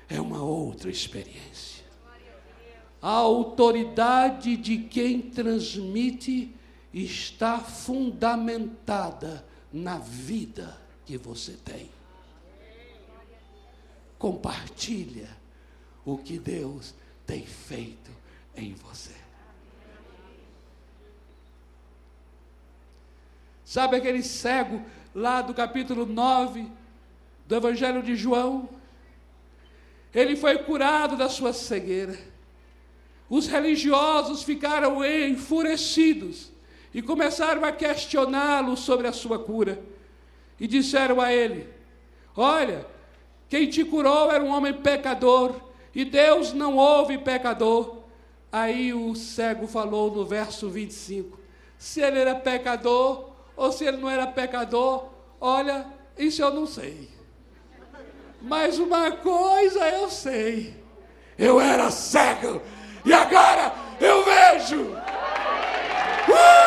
é 0.08 0.20
uma 0.20 0.40
outra 0.40 0.88
experiência. 0.88 1.84
A 3.02 3.10
autoridade 3.10 4.56
de 4.56 4.78
quem 4.78 5.20
transmite 5.20 6.54
está 6.92 7.58
fundamentada 7.58 9.44
na 9.72 9.98
vida 9.98 10.78
que 11.06 11.16
você 11.16 11.52
tem. 11.64 11.90
Compartilha 14.18 15.28
o 16.04 16.18
que 16.18 16.38
Deus 16.38 16.94
tem 17.26 17.46
feito 17.46 18.10
em 18.54 18.74
você. 18.74 19.14
Sabe 23.64 23.96
aquele 23.96 24.22
cego 24.22 24.84
lá 25.14 25.40
do 25.40 25.54
capítulo 25.54 26.04
9 26.04 26.70
do 27.46 27.56
Evangelho 27.56 28.02
de 28.02 28.14
João? 28.14 28.68
Ele 30.14 30.36
foi 30.36 30.58
curado 30.58 31.16
da 31.16 31.30
sua 31.30 31.54
cegueira. 31.54 32.18
Os 33.30 33.46
religiosos 33.46 34.42
ficaram 34.42 35.02
enfurecidos 35.02 36.51
e 36.94 37.00
começaram 37.00 37.64
a 37.64 37.72
questioná-lo 37.72 38.76
sobre 38.76 39.06
a 39.06 39.12
sua 39.12 39.38
cura. 39.38 39.82
E 40.60 40.66
disseram 40.66 41.20
a 41.20 41.32
ele: 41.32 41.68
Olha, 42.36 42.86
quem 43.48 43.68
te 43.68 43.84
curou 43.84 44.30
era 44.30 44.42
um 44.42 44.50
homem 44.50 44.72
pecador, 44.72 45.54
e 45.94 46.04
Deus 46.04 46.52
não 46.52 46.76
ouve 46.76 47.18
pecador. 47.18 48.02
Aí 48.50 48.92
o 48.92 49.14
cego 49.14 49.66
falou 49.66 50.10
no 50.10 50.24
verso 50.24 50.68
25: 50.68 51.38
Se 51.78 52.00
ele 52.00 52.18
era 52.18 52.34
pecador 52.34 53.30
ou 53.56 53.72
se 53.72 53.84
ele 53.84 53.96
não 53.96 54.10
era 54.10 54.26
pecador, 54.26 55.08
olha, 55.40 55.86
isso 56.18 56.42
eu 56.42 56.52
não 56.52 56.66
sei. 56.66 57.10
Mas 58.40 58.78
uma 58.78 59.12
coisa 59.12 59.88
eu 59.88 60.10
sei: 60.10 60.76
eu 61.38 61.60
era 61.60 61.90
cego 61.90 62.60
e 63.04 63.12
agora 63.12 63.72
eu 64.00 64.24
vejo. 64.24 64.82
Uh! 66.28 66.61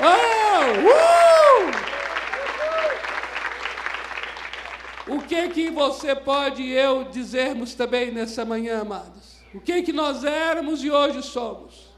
Oh, 0.00 0.88
uh! 0.88 1.70
O 5.16 5.22
que 5.22 5.48
que 5.48 5.70
você 5.70 6.14
pode 6.14 6.62
e 6.62 6.72
eu 6.72 7.04
dizermos 7.04 7.74
também 7.74 8.10
nessa 8.10 8.44
manhã, 8.44 8.82
amados? 8.82 9.38
O 9.54 9.60
que 9.60 9.82
que 9.82 9.92
nós 9.92 10.22
éramos 10.22 10.84
e 10.84 10.90
hoje 10.90 11.22
somos? 11.22 11.88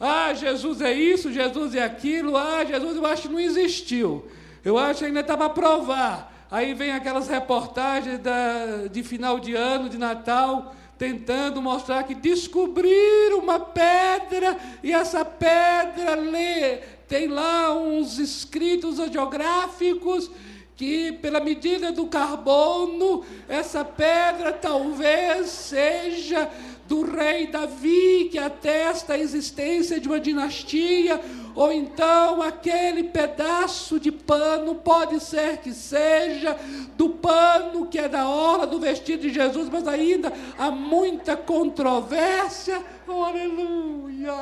Ah, 0.00 0.34
Jesus 0.34 0.80
é 0.80 0.92
isso, 0.92 1.32
Jesus 1.32 1.76
é 1.76 1.84
aquilo, 1.84 2.36
ah, 2.36 2.64
Jesus 2.64 2.96
eu 2.96 3.06
acho 3.06 3.22
que 3.22 3.28
não 3.28 3.38
existiu. 3.38 4.28
Eu 4.64 4.76
acho 4.76 4.98
que 4.98 5.06
ainda 5.06 5.20
estava 5.20 5.46
a 5.46 5.50
provar. 5.50 6.32
Aí 6.50 6.74
vem 6.74 6.92
aquelas 6.92 7.28
reportagens 7.28 8.18
da, 8.18 8.88
de 8.90 9.02
final 9.02 9.38
de 9.38 9.54
ano, 9.54 9.88
de 9.88 9.96
Natal, 9.96 10.74
tentando 11.02 11.60
mostrar 11.60 12.04
que 12.04 12.14
descobriram 12.14 13.40
uma 13.40 13.58
pedra 13.58 14.56
e 14.84 14.92
essa 14.92 15.24
pedra 15.24 16.14
lê, 16.14 16.76
tem 17.08 17.26
lá 17.26 17.74
uns 17.74 18.20
escritos 18.20 18.98
geográficos 19.10 20.30
que 20.76 21.10
pela 21.10 21.40
medida 21.40 21.90
do 21.90 22.06
carbono 22.06 23.24
essa 23.48 23.84
pedra 23.84 24.52
talvez 24.52 25.48
seja 25.48 26.48
do 26.86 27.02
rei 27.02 27.48
Davi 27.48 28.28
que 28.30 28.38
atesta 28.38 29.14
a 29.14 29.18
existência 29.18 29.98
de 29.98 30.06
uma 30.06 30.20
dinastia 30.20 31.20
ou 31.54 31.72
então 31.72 32.42
aquele 32.42 33.04
pedaço 33.04 34.00
de 34.00 34.10
pano, 34.10 34.76
pode 34.76 35.20
ser 35.20 35.58
que 35.58 35.72
seja 35.72 36.56
do 36.96 37.10
pano 37.10 37.86
que 37.86 37.98
é 37.98 38.08
da 38.08 38.28
hora 38.28 38.66
do 38.66 38.80
vestido 38.80 39.22
de 39.22 39.30
Jesus, 39.32 39.68
mas 39.68 39.86
ainda 39.86 40.32
há 40.58 40.70
muita 40.70 41.36
controvérsia. 41.36 42.82
Oh, 43.06 43.24
aleluia! 43.24 44.32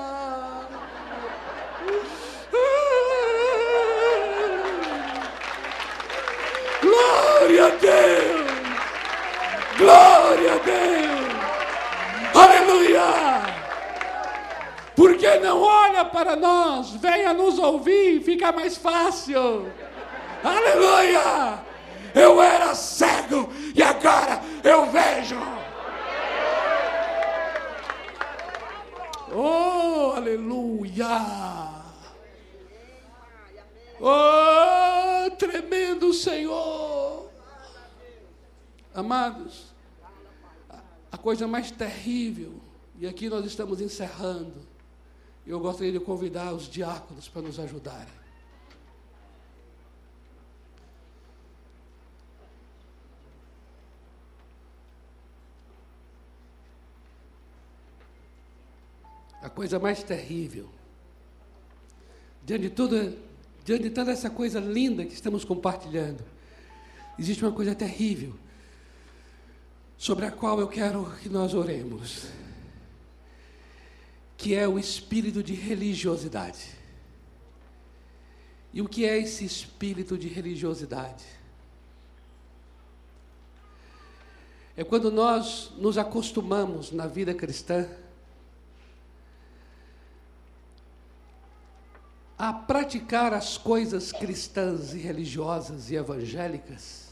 Glória 6.82 7.66
a 7.66 7.70
Deus! 7.70 8.49
Porque 14.96 15.38
não 15.38 15.62
olha 15.62 16.04
para 16.04 16.36
nós, 16.36 16.90
venha 16.92 17.32
nos 17.32 17.58
ouvir, 17.58 18.22
fica 18.22 18.52
mais 18.52 18.76
fácil. 18.76 19.70
Aleluia! 20.42 21.60
Eu 22.14 22.42
era 22.42 22.74
cego 22.74 23.50
e 23.74 23.82
agora 23.82 24.40
eu 24.64 24.86
vejo. 24.86 25.36
Oh, 29.32 30.12
aleluia! 30.16 31.06
Oh, 34.00 35.30
tremendo 35.36 36.12
Senhor! 36.12 37.28
Amados, 38.92 39.72
a 41.12 41.16
coisa 41.16 41.46
mais 41.46 41.70
terrível, 41.70 42.60
e 42.98 43.06
aqui 43.06 43.28
nós 43.28 43.44
estamos 43.44 43.80
encerrando, 43.80 44.66
eu 45.46 45.58
gostaria 45.58 45.92
de 45.92 46.00
convidar 46.00 46.52
os 46.52 46.68
diáconos 46.68 47.28
para 47.28 47.42
nos 47.42 47.58
ajudarem. 47.58 48.20
A 59.42 59.48
coisa 59.48 59.78
mais 59.78 60.02
terrível, 60.02 60.68
diante 62.44 62.64
de, 62.64 62.70
tudo, 62.70 63.16
diante 63.64 63.84
de 63.84 63.90
toda 63.90 64.12
essa 64.12 64.28
coisa 64.28 64.60
linda 64.60 65.04
que 65.04 65.14
estamos 65.14 65.44
compartilhando, 65.44 66.22
existe 67.18 67.42
uma 67.42 67.52
coisa 67.52 67.74
terrível 67.74 68.34
sobre 69.96 70.26
a 70.26 70.30
qual 70.30 70.60
eu 70.60 70.68
quero 70.68 71.10
que 71.22 71.28
nós 71.28 71.54
oremos 71.54 72.28
que 74.40 74.54
é 74.54 74.66
o 74.66 74.78
espírito 74.78 75.42
de 75.42 75.52
religiosidade. 75.52 76.70
E 78.72 78.80
o 78.80 78.88
que 78.88 79.04
é 79.04 79.18
esse 79.18 79.44
espírito 79.44 80.16
de 80.16 80.28
religiosidade? 80.28 81.26
É 84.74 84.82
quando 84.82 85.10
nós 85.10 85.72
nos 85.76 85.98
acostumamos 85.98 86.90
na 86.90 87.06
vida 87.06 87.34
cristã 87.34 87.86
a 92.38 92.50
praticar 92.50 93.34
as 93.34 93.58
coisas 93.58 94.10
cristãs 94.10 94.94
e 94.94 94.98
religiosas 94.98 95.90
e 95.90 95.96
evangélicas, 95.96 97.10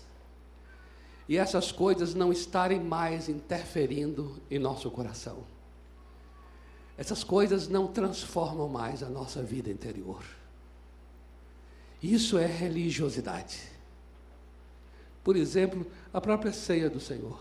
e 1.28 1.36
essas 1.36 1.70
coisas 1.70 2.14
não 2.14 2.32
estarem 2.32 2.80
mais 2.80 3.28
interferindo 3.28 4.40
em 4.50 4.58
nosso 4.58 4.90
coração. 4.90 5.57
Essas 6.98 7.22
coisas 7.22 7.68
não 7.68 7.87
transformam 7.87 8.68
mais 8.68 9.04
a 9.04 9.08
nossa 9.08 9.40
vida 9.40 9.70
interior. 9.70 10.20
Isso 12.02 12.37
é 12.37 12.44
religiosidade. 12.44 13.62
Por 15.22 15.37
exemplo, 15.37 15.87
a 16.12 16.20
própria 16.20 16.52
ceia 16.52 16.90
do 16.90 16.98
Senhor. 16.98 17.40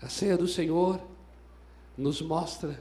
A 0.00 0.08
ceia 0.08 0.38
do 0.38 0.46
Senhor 0.46 1.00
nos 1.96 2.22
mostra 2.22 2.80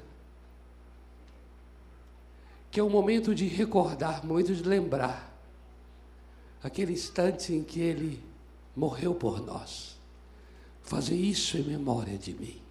que 2.70 2.80
é 2.80 2.84
um 2.84 2.90
momento 2.90 3.34
de 3.34 3.48
recordar, 3.48 4.24
momento 4.24 4.54
de 4.54 4.62
lembrar 4.62 5.36
aquele 6.62 6.94
instante 6.94 7.52
em 7.52 7.64
que 7.64 7.80
Ele 7.80 8.24
morreu 8.76 9.16
por 9.16 9.44
nós. 9.44 9.98
Fazer 10.84 11.16
isso 11.16 11.58
em 11.58 11.64
memória 11.64 12.16
de 12.16 12.36
mim 12.36 12.67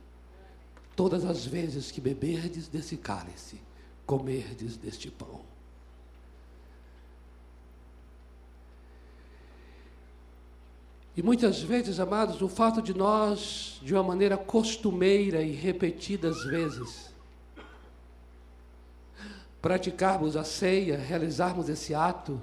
todas 0.96 1.24
as 1.26 1.44
vezes 1.44 1.92
que 1.92 2.00
beberdes 2.00 2.66
desse 2.66 2.96
cálice, 2.96 3.60
comerdes 4.06 4.76
deste 4.76 5.10
pão. 5.10 5.42
E 11.14 11.22
muitas 11.22 11.62
vezes, 11.62 12.00
amados, 12.00 12.42
o 12.42 12.48
fato 12.48 12.82
de 12.82 12.92
nós, 12.94 13.78
de 13.82 13.94
uma 13.94 14.02
maneira 14.02 14.36
costumeira 14.36 15.42
e 15.42 15.52
repetidas 15.52 16.44
vezes, 16.44 17.10
praticarmos 19.62 20.36
a 20.36 20.44
ceia, 20.44 20.98
realizarmos 20.98 21.68
esse 21.68 21.94
ato, 21.94 22.40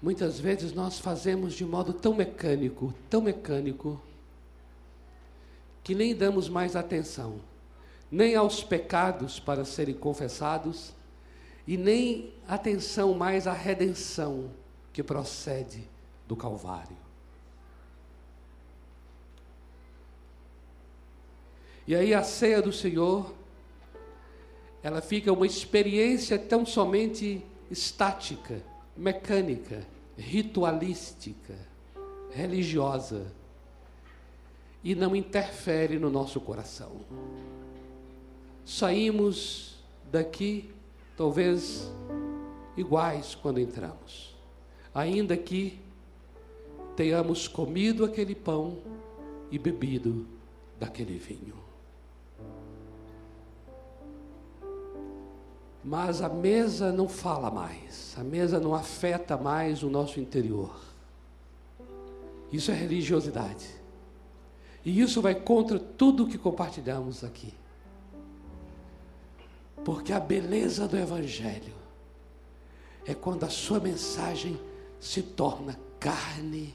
muitas 0.00 0.38
vezes 0.38 0.72
nós 0.72 0.98
fazemos 0.98 1.54
de 1.54 1.64
modo 1.64 1.92
tão 1.92 2.14
mecânico, 2.14 2.94
tão 3.08 3.22
mecânico, 3.22 4.00
que 5.82 5.94
nem 5.94 6.14
damos 6.14 6.48
mais 6.50 6.76
atenção, 6.76 7.40
nem 8.10 8.34
aos 8.34 8.62
pecados 8.64 9.38
para 9.38 9.64
serem 9.64 9.94
confessados, 9.94 10.92
e 11.66 11.76
nem 11.76 12.32
atenção 12.48 13.14
mais 13.14 13.46
à 13.46 13.52
redenção 13.52 14.50
que 14.92 15.02
procede 15.02 15.88
do 16.26 16.34
Calvário. 16.34 16.96
E 21.86 21.94
aí 21.94 22.12
a 22.14 22.22
ceia 22.22 22.60
do 22.60 22.72
Senhor, 22.72 23.32
ela 24.82 25.00
fica 25.00 25.32
uma 25.32 25.46
experiência 25.46 26.38
tão 26.38 26.64
somente 26.66 27.44
estática, 27.70 28.62
mecânica, 28.96 29.86
ritualística, 30.16 31.54
religiosa, 32.32 33.32
e 34.82 34.94
não 34.94 35.14
interfere 35.14 35.98
no 35.98 36.10
nosso 36.10 36.40
coração. 36.40 37.00
Saímos 38.70 39.74
daqui, 40.12 40.70
talvez 41.16 41.90
iguais 42.76 43.34
quando 43.34 43.58
entramos, 43.58 44.32
ainda 44.94 45.36
que 45.36 45.80
tenhamos 46.94 47.48
comido 47.48 48.04
aquele 48.04 48.32
pão 48.32 48.78
e 49.50 49.58
bebido 49.58 50.24
daquele 50.78 51.18
vinho. 51.18 51.56
Mas 55.82 56.22
a 56.22 56.28
mesa 56.28 56.92
não 56.92 57.08
fala 57.08 57.50
mais, 57.50 58.14
a 58.16 58.22
mesa 58.22 58.60
não 58.60 58.72
afeta 58.72 59.36
mais 59.36 59.82
o 59.82 59.90
nosso 59.90 60.20
interior. 60.20 60.78
Isso 62.52 62.70
é 62.70 62.74
religiosidade. 62.74 63.66
E 64.84 65.00
isso 65.00 65.20
vai 65.20 65.34
contra 65.34 65.76
tudo 65.76 66.28
que 66.28 66.38
compartilhamos 66.38 67.24
aqui. 67.24 67.52
Porque 69.84 70.12
a 70.12 70.20
beleza 70.20 70.86
do 70.86 70.96
Evangelho 70.96 71.74
é 73.06 73.14
quando 73.14 73.44
a 73.44 73.48
sua 73.48 73.80
mensagem 73.80 74.60
se 74.98 75.22
torna 75.22 75.78
carne, 75.98 76.74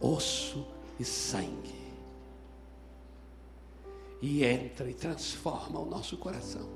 osso 0.00 0.66
e 0.98 1.04
sangue. 1.04 1.82
E 4.20 4.44
entra 4.44 4.88
e 4.90 4.94
transforma 4.94 5.80
o 5.80 5.86
nosso 5.86 6.16
coração. 6.16 6.68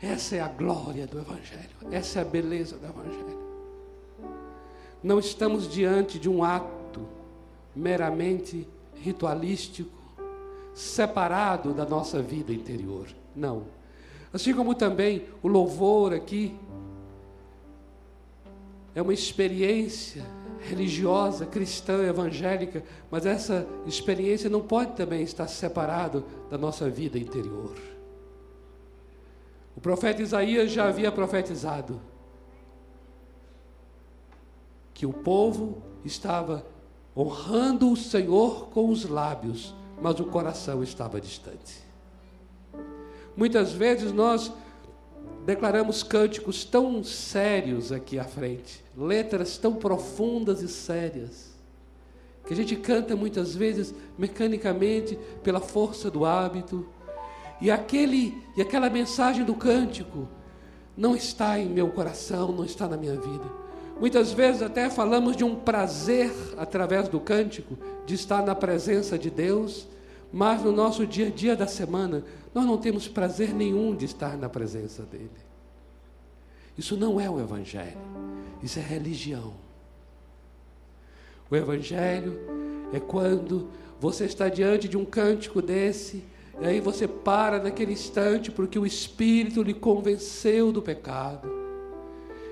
Essa 0.00 0.36
é 0.36 0.40
a 0.40 0.48
glória 0.48 1.06
do 1.06 1.18
Evangelho, 1.18 1.70
essa 1.90 2.18
é 2.18 2.22
a 2.22 2.26
beleza 2.26 2.76
do 2.76 2.86
Evangelho. 2.86 3.44
Não 5.02 5.18
estamos 5.18 5.66
diante 5.68 6.18
de 6.18 6.28
um 6.28 6.44
ato 6.44 7.06
meramente 7.74 8.68
ritualístico, 8.94 10.03
separado 10.74 11.72
da 11.72 11.86
nossa 11.86 12.20
vida 12.20 12.52
interior. 12.52 13.06
Não. 13.34 13.64
Assim 14.32 14.52
como 14.52 14.74
também 14.74 15.26
o 15.42 15.48
louvor 15.48 16.12
aqui 16.12 16.54
é 18.94 19.00
uma 19.00 19.14
experiência 19.14 20.24
religiosa, 20.60 21.46
cristã, 21.46 22.02
evangélica, 22.04 22.82
mas 23.10 23.26
essa 23.26 23.66
experiência 23.86 24.50
não 24.50 24.60
pode 24.60 24.92
também 24.92 25.22
estar 25.22 25.46
separado 25.46 26.24
da 26.50 26.56
nossa 26.56 26.88
vida 26.88 27.18
interior. 27.18 27.74
O 29.76 29.80
profeta 29.80 30.22
Isaías 30.22 30.70
já 30.70 30.88
havia 30.88 31.12
profetizado 31.12 32.00
que 34.94 35.04
o 35.04 35.12
povo 35.12 35.82
estava 36.04 36.64
honrando 37.16 37.90
o 37.90 37.96
Senhor 37.96 38.68
com 38.68 38.88
os 38.88 39.04
lábios, 39.04 39.74
mas 40.04 40.20
o 40.20 40.24
coração 40.26 40.82
estava 40.82 41.18
distante. 41.18 41.82
Muitas 43.34 43.72
vezes 43.72 44.12
nós 44.12 44.52
declaramos 45.46 46.02
cânticos 46.02 46.62
tão 46.62 47.02
sérios 47.02 47.90
aqui 47.90 48.18
à 48.18 48.24
frente, 48.24 48.84
letras 48.94 49.56
tão 49.56 49.76
profundas 49.76 50.60
e 50.60 50.68
sérias, 50.68 51.54
que 52.46 52.52
a 52.52 52.56
gente 52.56 52.76
canta 52.76 53.16
muitas 53.16 53.56
vezes 53.56 53.94
mecanicamente 54.18 55.18
pela 55.42 55.58
força 55.58 56.10
do 56.10 56.26
hábito, 56.26 56.86
e 57.58 57.70
aquele 57.70 58.36
e 58.58 58.60
aquela 58.60 58.90
mensagem 58.90 59.42
do 59.42 59.54
cântico 59.54 60.28
não 60.94 61.16
está 61.16 61.58
em 61.58 61.66
meu 61.66 61.88
coração, 61.88 62.52
não 62.52 62.66
está 62.66 62.86
na 62.86 62.98
minha 62.98 63.18
vida. 63.18 63.50
Muitas 63.98 64.32
vezes 64.32 64.60
até 64.60 64.90
falamos 64.90 65.34
de 65.34 65.44
um 65.44 65.54
prazer 65.54 66.30
através 66.58 67.08
do 67.08 67.18
cântico, 67.18 67.78
de 68.04 68.14
estar 68.14 68.44
na 68.44 68.54
presença 68.54 69.18
de 69.18 69.30
Deus, 69.30 69.93
mas 70.34 70.64
no 70.64 70.72
nosso 70.72 71.06
dia 71.06 71.28
a 71.28 71.30
dia 71.30 71.54
da 71.54 71.68
semana, 71.68 72.24
nós 72.52 72.66
não 72.66 72.76
temos 72.76 73.06
prazer 73.06 73.54
nenhum 73.54 73.94
de 73.94 74.04
estar 74.04 74.36
na 74.36 74.48
presença 74.48 75.04
dEle. 75.04 75.30
Isso 76.76 76.96
não 76.96 77.20
é 77.20 77.30
o 77.30 77.38
Evangelho, 77.38 77.96
isso 78.60 78.80
é 78.80 78.82
religião. 78.82 79.54
O 81.48 81.54
Evangelho 81.54 82.40
é 82.92 82.98
quando 82.98 83.68
você 84.00 84.24
está 84.24 84.48
diante 84.48 84.88
de 84.88 84.96
um 84.96 85.04
cântico 85.04 85.62
desse 85.62 86.24
e 86.60 86.66
aí 86.66 86.80
você 86.80 87.06
para 87.06 87.62
naquele 87.62 87.92
instante 87.92 88.50
porque 88.50 88.76
o 88.76 88.84
Espírito 88.84 89.62
lhe 89.62 89.72
convenceu 89.72 90.72
do 90.72 90.82
pecado. 90.82 91.48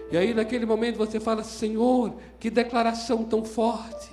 E 0.08 0.16
aí 0.16 0.32
naquele 0.32 0.66
momento 0.66 0.98
você 0.98 1.18
fala: 1.18 1.42
Senhor, 1.42 2.14
que 2.38 2.48
declaração 2.48 3.24
tão 3.24 3.44
forte. 3.44 4.08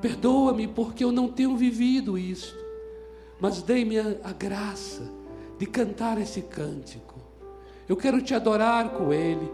Perdoa-me 0.00 0.66
porque 0.66 1.04
eu 1.04 1.12
não 1.12 1.28
tenho 1.28 1.56
vivido 1.56 2.18
isso. 2.18 2.59
Mas 3.40 3.62
dei-me 3.62 3.98
a, 3.98 4.16
a 4.24 4.32
graça 4.32 5.10
de 5.58 5.66
cantar 5.66 6.20
esse 6.20 6.42
cântico. 6.42 7.20
Eu 7.88 7.96
quero 7.96 8.20
te 8.22 8.34
adorar 8.34 8.90
com 8.90 9.12
ele. 9.12 9.50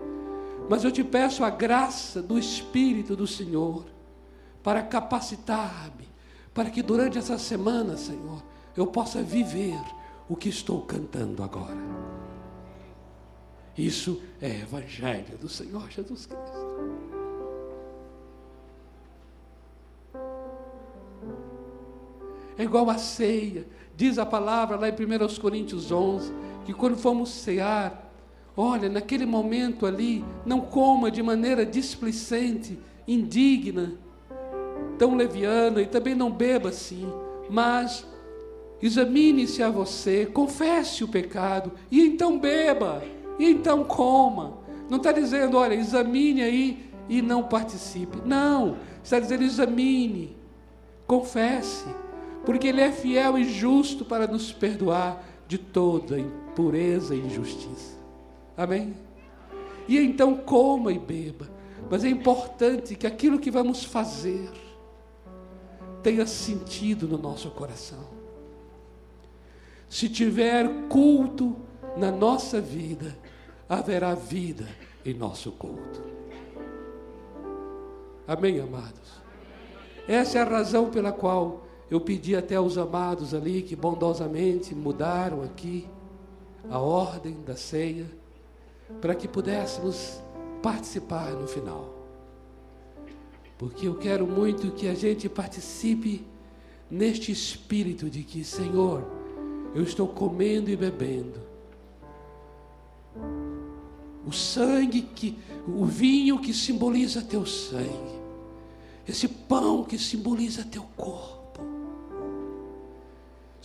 Mas 0.68 0.84
eu 0.84 0.90
te 0.90 1.04
peço 1.04 1.44
a 1.44 1.50
graça 1.50 2.20
do 2.20 2.38
Espírito 2.38 3.14
do 3.14 3.26
Senhor 3.26 3.86
para 4.62 4.82
capacitar-me, 4.82 6.08
para 6.52 6.70
que 6.70 6.82
durante 6.82 7.18
essa 7.18 7.38
semana, 7.38 7.96
Senhor, 7.96 8.42
eu 8.76 8.86
possa 8.86 9.22
viver 9.22 9.80
o 10.28 10.34
que 10.34 10.48
estou 10.48 10.82
cantando 10.82 11.42
agora. 11.42 11.76
Isso 13.78 14.20
é 14.40 14.60
Evangelho 14.60 15.38
do 15.38 15.48
Senhor 15.48 15.88
Jesus 15.90 16.26
Cristo. 16.26 16.66
É 22.58 22.64
igual 22.64 22.88
a 22.88 22.96
ceia, 22.96 23.66
diz 23.96 24.18
a 24.18 24.26
palavra 24.26 24.76
lá 24.76 24.88
em 24.88 24.92
1 24.92 25.40
Coríntios 25.40 25.90
11, 25.90 26.32
que 26.64 26.72
quando 26.72 26.96
fomos 26.96 27.30
cear, 27.30 28.12
olha, 28.56 28.88
naquele 28.88 29.26
momento 29.26 29.86
ali, 29.86 30.24
não 30.44 30.60
coma 30.60 31.10
de 31.10 31.22
maneira 31.22 31.64
displicente, 31.64 32.78
indigna, 33.06 33.94
tão 34.98 35.14
leviana, 35.16 35.80
e 35.80 35.86
também 35.86 36.14
não 36.14 36.30
beba 36.30 36.68
assim, 36.70 37.10
mas 37.48 38.06
Examine-se 38.82 39.62
a 39.62 39.70
você, 39.70 40.26
confesse 40.26 41.02
o 41.02 41.08
pecado, 41.08 41.72
e 41.90 42.02
então 42.02 42.38
beba, 42.38 43.02
e 43.38 43.50
então 43.50 43.82
coma. 43.84 44.58
Não 44.90 44.98
está 44.98 45.12
dizendo, 45.12 45.56
olha, 45.56 45.74
examine 45.74 46.42
aí 46.42 46.90
e 47.08 47.22
não 47.22 47.42
participe. 47.42 48.18
Não, 48.24 48.76
está 49.02 49.18
dizendo, 49.18 49.44
examine, 49.44 50.36
confesse, 51.06 51.86
porque 52.46 52.68
Ele 52.68 52.80
é 52.80 52.92
fiel 52.92 53.36
e 53.36 53.44
justo 53.44 54.04
para 54.04 54.28
nos 54.28 54.52
perdoar 54.52 55.22
de 55.48 55.58
toda 55.58 56.16
impureza 56.18 57.14
e 57.14 57.18
injustiça. 57.18 57.98
Amém? 58.56 58.94
E 59.88 59.98
então 59.98 60.36
coma 60.36 60.92
e 60.92 60.98
beba. 60.98 61.50
Mas 61.90 62.04
é 62.04 62.08
importante 62.08 62.94
que 62.94 63.06
aquilo 63.06 63.40
que 63.40 63.50
vamos 63.50 63.84
fazer 63.84 64.48
tenha 66.02 66.24
sentido 66.24 67.08
no 67.08 67.18
nosso 67.18 67.50
coração. 67.50 68.06
Se 69.88 70.08
tiver 70.08 70.68
culto 70.88 71.56
na 71.96 72.12
nossa 72.12 72.60
vida, 72.60 73.16
haverá 73.68 74.14
vida 74.14 74.68
em 75.04 75.14
nosso 75.14 75.50
culto. 75.52 76.00
Amém, 78.26 78.60
amados? 78.60 79.20
Essa 80.08 80.38
é 80.38 80.42
a 80.42 80.44
razão 80.44 80.90
pela 80.90 81.12
qual 81.12 81.66
eu 81.90 82.00
pedi 82.00 82.34
até 82.34 82.56
aos 82.56 82.76
amados 82.76 83.32
ali 83.32 83.62
que 83.62 83.76
bondosamente 83.76 84.74
mudaram 84.74 85.42
aqui 85.42 85.86
a 86.68 86.78
ordem 86.78 87.36
da 87.46 87.56
ceia, 87.56 88.06
para 89.00 89.14
que 89.14 89.28
pudéssemos 89.28 90.20
participar 90.62 91.32
no 91.32 91.46
final. 91.46 91.94
Porque 93.56 93.86
eu 93.86 93.94
quero 93.94 94.26
muito 94.26 94.72
que 94.72 94.88
a 94.88 94.94
gente 94.94 95.28
participe 95.28 96.24
neste 96.90 97.32
espírito 97.32 98.10
de 98.10 98.22
que, 98.22 98.44
Senhor, 98.44 99.04
eu 99.74 99.82
estou 99.82 100.08
comendo 100.08 100.70
e 100.70 100.76
bebendo. 100.76 101.40
O 104.26 104.32
sangue 104.32 105.02
que, 105.02 105.38
o 105.68 105.84
vinho 105.84 106.40
que 106.40 106.52
simboliza 106.52 107.22
teu 107.22 107.46
sangue, 107.46 108.16
esse 109.08 109.28
pão 109.28 109.84
que 109.84 109.96
simboliza 109.98 110.64
teu 110.64 110.82
corpo. 110.96 111.35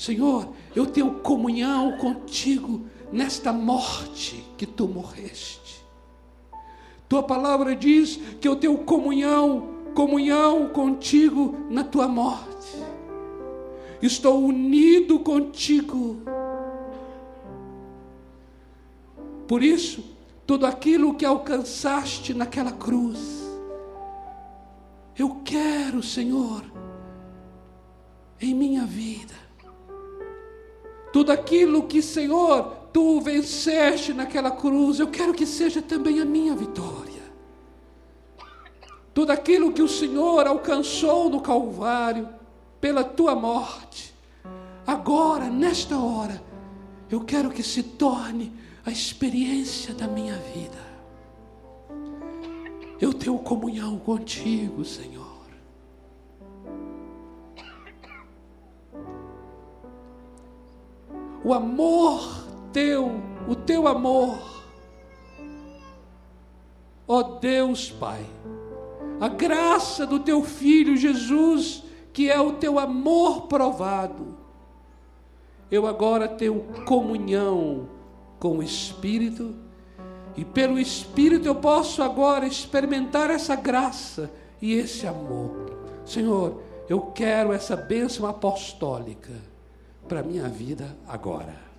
Senhor, 0.02 0.50
eu 0.76 0.88
tenho 0.88 1.20
comunhão 1.20 1.96
contigo 2.00 2.88
nesta 3.12 3.54
morte 3.54 4.44
que 4.58 4.66
tu 4.66 4.88
morreste. 4.88 5.86
Tua 7.08 7.22
palavra 7.22 7.76
diz 7.76 8.16
que 8.40 8.48
eu 8.48 8.56
tenho 8.56 8.80
comunhão, 8.80 9.76
comunhão 9.94 10.70
contigo 10.70 11.56
na 11.70 11.84
tua 11.84 12.08
morte. 12.08 12.80
Estou 14.02 14.44
unido 14.44 15.20
contigo. 15.20 16.18
Por 19.48 19.62
isso, 19.62 20.04
tudo 20.48 20.66
aquilo 20.66 21.14
que 21.14 21.26
alcançaste 21.26 22.34
naquela 22.34 22.72
cruz, 22.72 23.20
eu 25.16 25.42
quero, 25.46 26.02
Senhor, 26.02 26.64
em 28.42 28.56
minha 28.56 28.84
vida. 28.84 29.41
Tudo 31.12 31.32
aquilo 31.32 31.84
que, 31.84 32.02
Senhor, 32.02 32.76
tu 32.94 33.20
venceste 33.22 34.14
naquela 34.14 34.52
cruz, 34.52 35.00
eu 35.00 35.08
quero 35.08 35.34
que 35.34 35.46
seja 35.46 35.82
também 35.82 36.20
a 36.20 36.26
minha 36.26 36.56
vitória. 36.56 37.22
Tudo 39.14 39.32
aquilo 39.32 39.74
que 39.74 39.82
o 39.82 39.90
Senhor 39.90 40.48
alcançou 40.48 41.30
no 41.30 41.42
Calvário, 41.42 42.30
pela 42.80 43.04
tua 43.04 43.36
morte, 43.36 44.14
agora, 44.88 45.50
nesta 45.50 45.98
hora, 45.98 46.42
eu 47.10 47.22
quero 47.22 47.50
que 47.50 47.62
se 47.62 47.84
torne 47.84 48.54
a 48.86 48.90
experiência 48.90 49.94
da 49.94 50.08
minha 50.08 50.36
vida. 50.38 50.92
Eu 53.00 53.14
tenho 53.14 53.38
comunhão 53.40 54.00
contigo, 54.00 54.86
Senhor. 54.86 55.21
O 61.44 61.54
amor 61.54 62.46
teu, 62.72 63.20
o 63.48 63.56
teu 63.56 63.88
amor. 63.88 64.38
Ó 67.08 67.18
oh 67.20 67.24
Deus 67.40 67.92
Pai, 67.92 68.26
a 69.20 69.28
graça 69.28 70.06
do 70.06 70.20
teu 70.20 70.44
filho 70.44 70.96
Jesus, 70.96 71.84
que 72.14 72.30
é 72.30 72.40
o 72.40 72.54
teu 72.54 72.80
amor 72.80 73.48
provado. 73.48 74.38
Eu 75.70 75.88
agora 75.88 76.28
tenho 76.28 76.62
comunhão 76.86 77.90
com 78.40 78.60
o 78.60 78.64
Espírito, 78.64 79.56
e 80.38 80.46
pelo 80.46 80.80
Espírito 80.80 81.48
eu 81.48 81.56
posso 81.56 82.02
agora 82.04 82.46
experimentar 82.46 83.30
essa 83.30 83.56
graça 83.56 84.32
e 84.62 84.74
esse 84.74 85.08
amor. 85.08 85.72
Senhor, 86.06 86.62
eu 86.88 87.02
quero 87.02 87.52
essa 87.52 87.76
bênção 87.76 88.26
apostólica 88.26 89.51
para 90.08 90.20
a 90.20 90.24
minha 90.24 90.48
vida 90.48 90.96
agora 91.08 91.72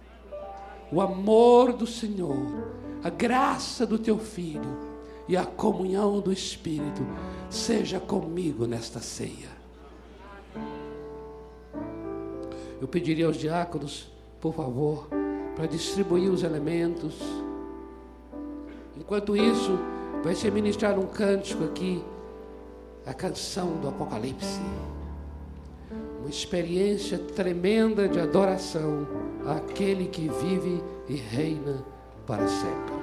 o 0.92 1.00
amor 1.00 1.72
do 1.72 1.87
Senhor, 1.87 2.70
a 3.02 3.08
graça 3.08 3.87
do 3.87 3.98
teu 3.98 4.18
Filho 4.18 4.92
e 5.26 5.35
a 5.35 5.46
comunhão 5.46 6.20
do 6.20 6.30
Espírito 6.30 7.00
seja 7.48 7.98
comigo 7.98 8.66
nesta 8.66 9.00
ceia. 9.00 9.48
Eu 12.78 12.87
pediria 12.87 13.26
aos 13.26 13.38
diáconos, 13.38 14.12
por 14.38 14.52
favor, 14.52 15.08
para 15.56 15.66
distribuir 15.66 16.30
os 16.30 16.42
elementos. 16.42 17.14
Enquanto 18.94 19.35
isso, 19.35 19.78
vai 20.22 20.35
ser 20.35 20.52
ministrado 20.52 21.00
um 21.00 21.06
cântico 21.06 21.64
aqui, 21.64 22.04
a 23.06 23.14
canção 23.14 23.78
do 23.80 23.88
Apocalipse 23.88 24.61
uma 26.22 26.30
experiência 26.30 27.18
tremenda 27.18 28.08
de 28.08 28.20
adoração 28.20 29.06
àquele 29.44 30.06
que 30.06 30.28
vive 30.28 30.80
e 31.08 31.16
reina 31.16 31.85
para 32.24 32.46
sempre. 32.46 32.94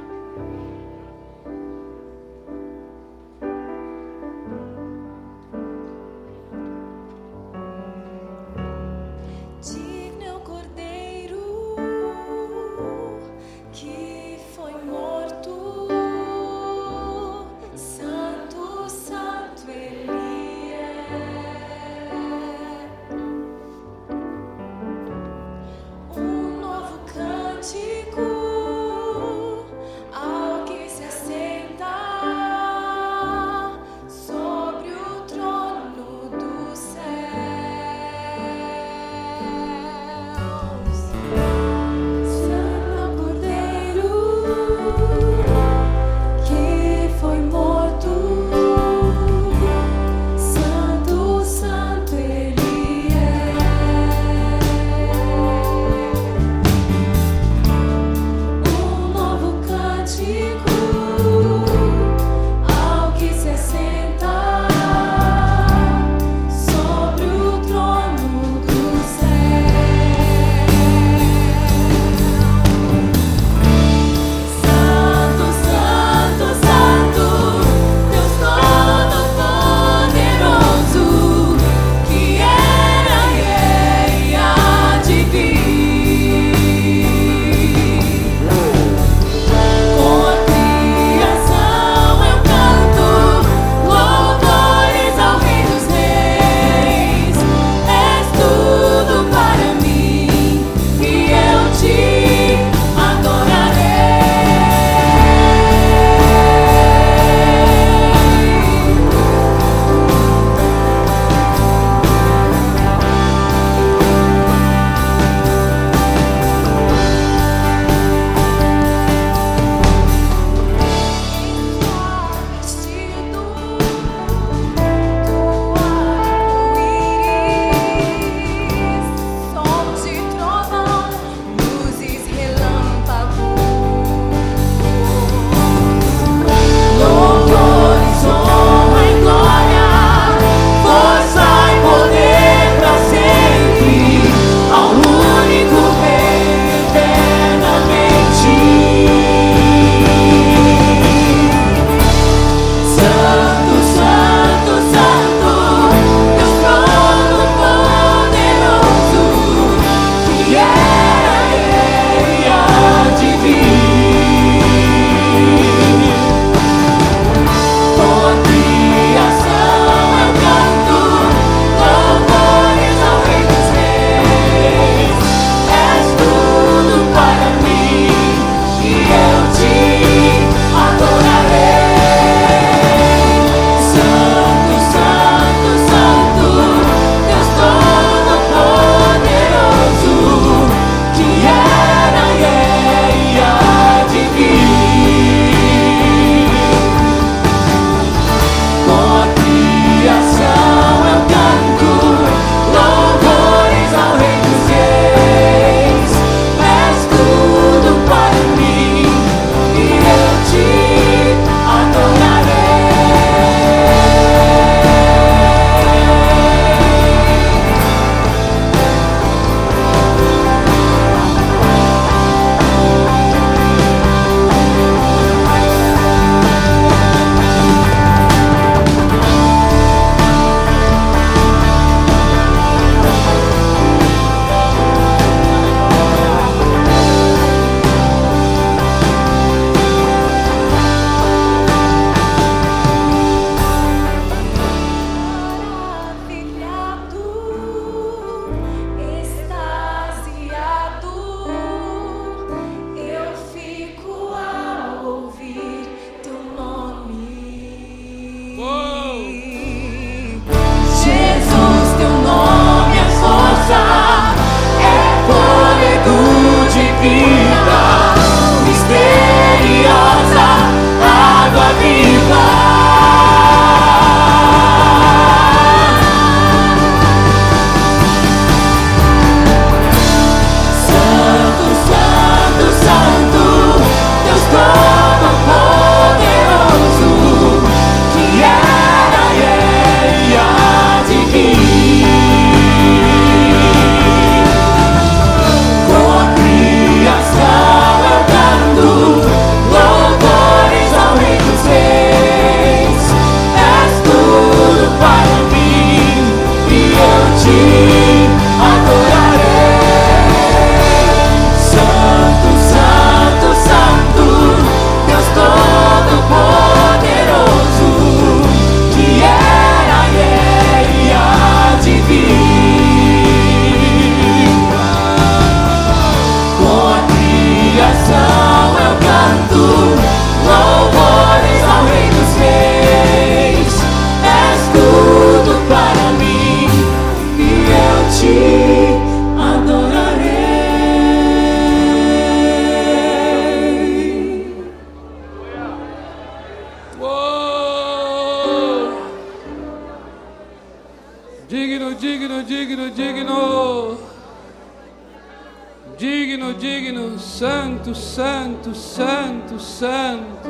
Digno, 356.00 356.54
digno, 356.54 357.20
santo, 357.20 357.94
santo, 357.94 358.74
santo, 358.74 359.60
santo. 359.60 360.50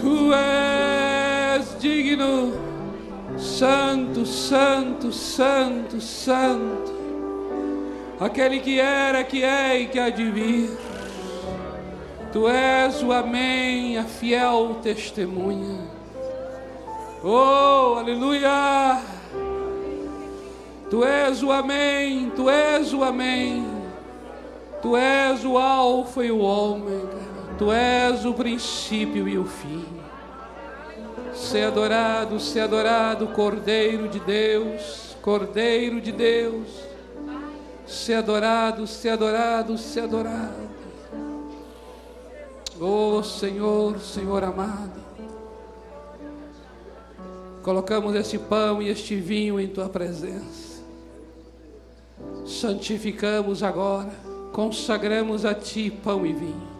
Tu 0.00 0.32
és 0.32 1.76
digno, 1.78 2.54
santo, 3.36 4.24
santo, 4.24 5.12
santo, 5.12 6.00
santo. 6.00 6.90
Aquele 8.18 8.60
que 8.60 8.80
era, 8.80 9.22
que 9.22 9.44
é 9.44 9.78
e 9.78 9.88
que 9.88 9.98
há 9.98 10.08
de 10.08 10.30
vir. 10.30 10.70
Tu 12.32 12.48
és 12.48 13.02
o 13.02 13.12
Amém, 13.12 13.98
a 13.98 14.04
fiel 14.04 14.78
testemunha. 14.82 15.80
Oh, 17.22 17.96
aleluia! 17.98 19.15
Tu 20.88 21.04
és 21.04 21.42
o 21.42 21.50
Amém, 21.50 22.30
Tu 22.30 22.48
és 22.48 22.92
o 22.92 23.02
Amém. 23.02 23.66
Tu 24.80 24.96
és 24.96 25.44
o 25.44 25.58
Alfa 25.58 26.24
e 26.24 26.30
o 26.30 26.38
Ômega. 26.38 27.26
Tu 27.58 27.72
és 27.72 28.24
o 28.24 28.32
princípio 28.32 29.28
e 29.28 29.36
o 29.36 29.44
fim. 29.44 29.84
Ser 31.34 31.64
adorado, 31.64 32.38
ser 32.38 32.60
adorado, 32.60 33.26
Cordeiro 33.28 34.08
de 34.08 34.20
Deus, 34.20 35.16
Cordeiro 35.20 36.00
de 36.00 36.12
Deus. 36.12 36.68
Ser 37.84 38.14
adorado, 38.14 38.86
ser 38.86 39.10
adorado, 39.10 39.76
ser 39.76 40.00
adorado. 40.04 40.76
Oh 42.80 43.22
Senhor, 43.24 43.98
Senhor 43.98 44.44
amado. 44.44 45.04
Colocamos 47.62 48.14
este 48.14 48.38
pão 48.38 48.80
e 48.80 48.88
este 48.88 49.16
vinho 49.16 49.58
em 49.58 49.66
tua 49.66 49.88
presença 49.88 50.65
santificamos 52.46 53.62
agora, 53.62 54.10
consagramos 54.52 55.44
a 55.44 55.54
Ti 55.54 55.90
pão 55.90 56.24
e 56.24 56.32
vinho. 56.32 56.76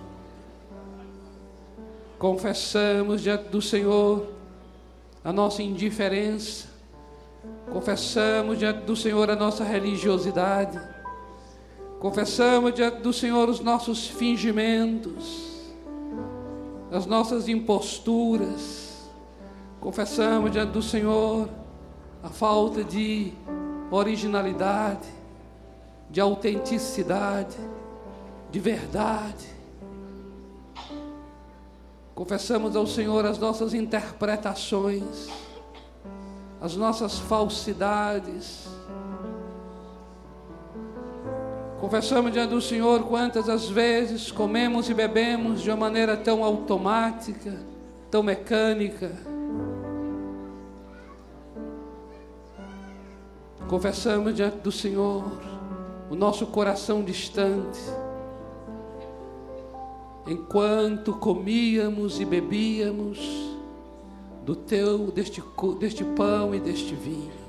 Confessamos 2.18 3.20
diante 3.20 3.48
do 3.48 3.60
Senhor 3.60 4.26
a 5.22 5.32
nossa 5.32 5.62
indiferença, 5.62 6.68
confessamos 7.70 8.58
diante 8.58 8.84
do 8.86 8.96
Senhor 8.96 9.28
a 9.28 9.36
nossa 9.36 9.64
religiosidade, 9.64 10.80
confessamos 12.00 12.72
diante 12.72 13.00
do 13.00 13.12
Senhor 13.12 13.48
os 13.48 13.60
nossos 13.60 14.06
fingimentos, 14.06 15.74
as 16.90 17.04
nossas 17.04 17.48
imposturas, 17.48 19.10
confessamos 19.80 20.52
diante 20.52 20.72
do 20.72 20.82
Senhor 20.82 21.48
a 22.22 22.28
falta 22.28 22.82
de 22.82 23.32
originalidade, 23.90 25.06
de 26.16 26.20
autenticidade, 26.22 27.58
de 28.50 28.58
verdade. 28.58 29.46
Confessamos 32.14 32.74
ao 32.74 32.86
Senhor 32.86 33.26
as 33.26 33.38
nossas 33.38 33.74
interpretações, 33.74 35.28
as 36.58 36.74
nossas 36.74 37.18
falsidades. 37.18 38.66
Confessamos 41.78 42.32
diante 42.32 42.48
do 42.48 42.62
Senhor 42.62 43.02
quantas 43.02 43.50
as 43.50 43.68
vezes 43.68 44.32
comemos 44.32 44.88
e 44.88 44.94
bebemos 44.94 45.60
de 45.60 45.68
uma 45.68 45.76
maneira 45.76 46.16
tão 46.16 46.42
automática, 46.42 47.58
tão 48.10 48.22
mecânica. 48.22 49.12
Confessamos 53.68 54.34
diante 54.34 54.56
do 54.60 54.72
Senhor 54.72 55.55
o 56.10 56.14
nosso 56.14 56.46
coração 56.46 57.02
distante, 57.02 57.80
enquanto 60.26 61.14
comíamos 61.14 62.20
e 62.20 62.24
bebíamos 62.24 63.18
do 64.44 64.54
teu, 64.54 65.10
deste, 65.10 65.42
deste 65.78 66.04
pão 66.04 66.54
e 66.54 66.60
deste 66.60 66.94
vinho. 66.94 67.46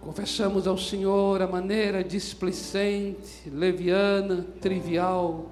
Confessamos 0.00 0.66
ao 0.66 0.78
Senhor 0.78 1.42
a 1.42 1.46
maneira 1.46 2.02
displicente, 2.02 3.50
leviana, 3.50 4.46
trivial, 4.58 5.50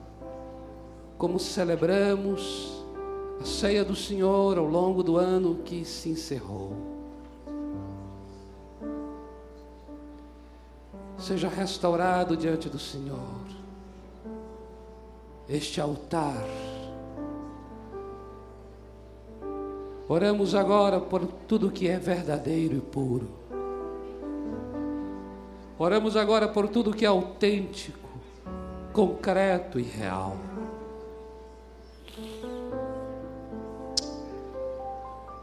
como 1.18 1.38
celebramos 1.38 2.82
a 3.38 3.44
ceia 3.44 3.84
do 3.84 3.94
Senhor 3.94 4.56
ao 4.56 4.64
longo 4.64 5.02
do 5.02 5.18
ano 5.18 5.56
que 5.62 5.84
se 5.84 6.08
encerrou. 6.08 6.95
Seja 11.26 11.48
restaurado 11.48 12.36
diante 12.36 12.68
do 12.68 12.78
Senhor. 12.78 13.18
Este 15.48 15.80
altar. 15.80 16.44
Oramos 20.08 20.54
agora 20.54 21.00
por 21.00 21.26
tudo 21.26 21.72
que 21.72 21.88
é 21.88 21.98
verdadeiro 21.98 22.76
e 22.76 22.80
puro. 22.80 23.28
Oramos 25.76 26.16
agora 26.16 26.46
por 26.46 26.68
tudo 26.68 26.94
que 26.94 27.04
é 27.04 27.08
autêntico, 27.08 28.08
concreto 28.92 29.80
e 29.80 29.82
real. 29.82 30.36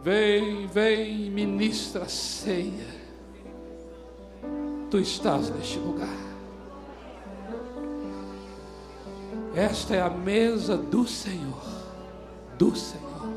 Vem, 0.01 0.65
vem, 0.67 1.29
ministra 1.29 2.07
ceia 2.07 3.02
tu 4.93 4.99
estás 4.99 5.49
neste 5.49 5.79
lugar. 5.79 6.07
Esta 9.55 9.95
é 9.95 10.01
a 10.03 10.09
mesa 10.11 10.77
do 10.77 11.07
Senhor, 11.07 11.63
do 12.59 12.75
Senhor. 12.75 13.27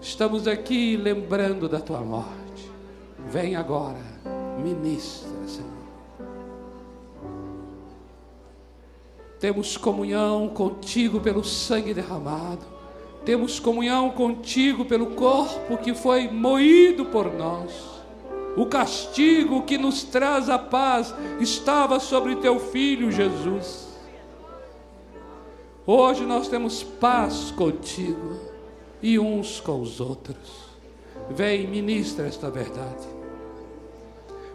Estamos 0.00 0.48
aqui 0.48 0.96
lembrando 0.96 1.68
da 1.68 1.78
tua 1.78 2.00
morte. 2.00 2.72
Vem 3.28 3.54
agora, 3.54 4.00
ministra, 4.64 5.28
Senhor. 5.46 5.68
Temos 9.38 9.76
comunhão 9.76 10.48
contigo 10.48 11.20
pelo 11.20 11.44
sangue 11.44 11.92
derramado. 11.92 12.64
Temos 13.26 13.60
comunhão 13.60 14.08
contigo 14.08 14.86
pelo 14.86 15.08
corpo 15.08 15.76
que 15.76 15.94
foi 15.94 16.30
moído 16.30 17.04
por 17.04 17.30
nós 17.30 17.99
o 18.56 18.66
castigo 18.66 19.62
que 19.62 19.78
nos 19.78 20.02
traz 20.02 20.48
a 20.48 20.58
paz 20.58 21.14
estava 21.38 22.00
sobre 22.00 22.36
teu 22.36 22.58
filho 22.58 23.10
Jesus. 23.10 23.88
Hoje 25.86 26.24
nós 26.24 26.48
temos 26.48 26.82
paz 26.82 27.50
contigo 27.52 28.40
e 29.02 29.18
uns 29.18 29.60
com 29.60 29.80
os 29.80 30.00
outros. 30.00 30.70
Vem, 31.30 31.66
ministra 31.66 32.26
esta 32.26 32.50
verdade. 32.50 33.08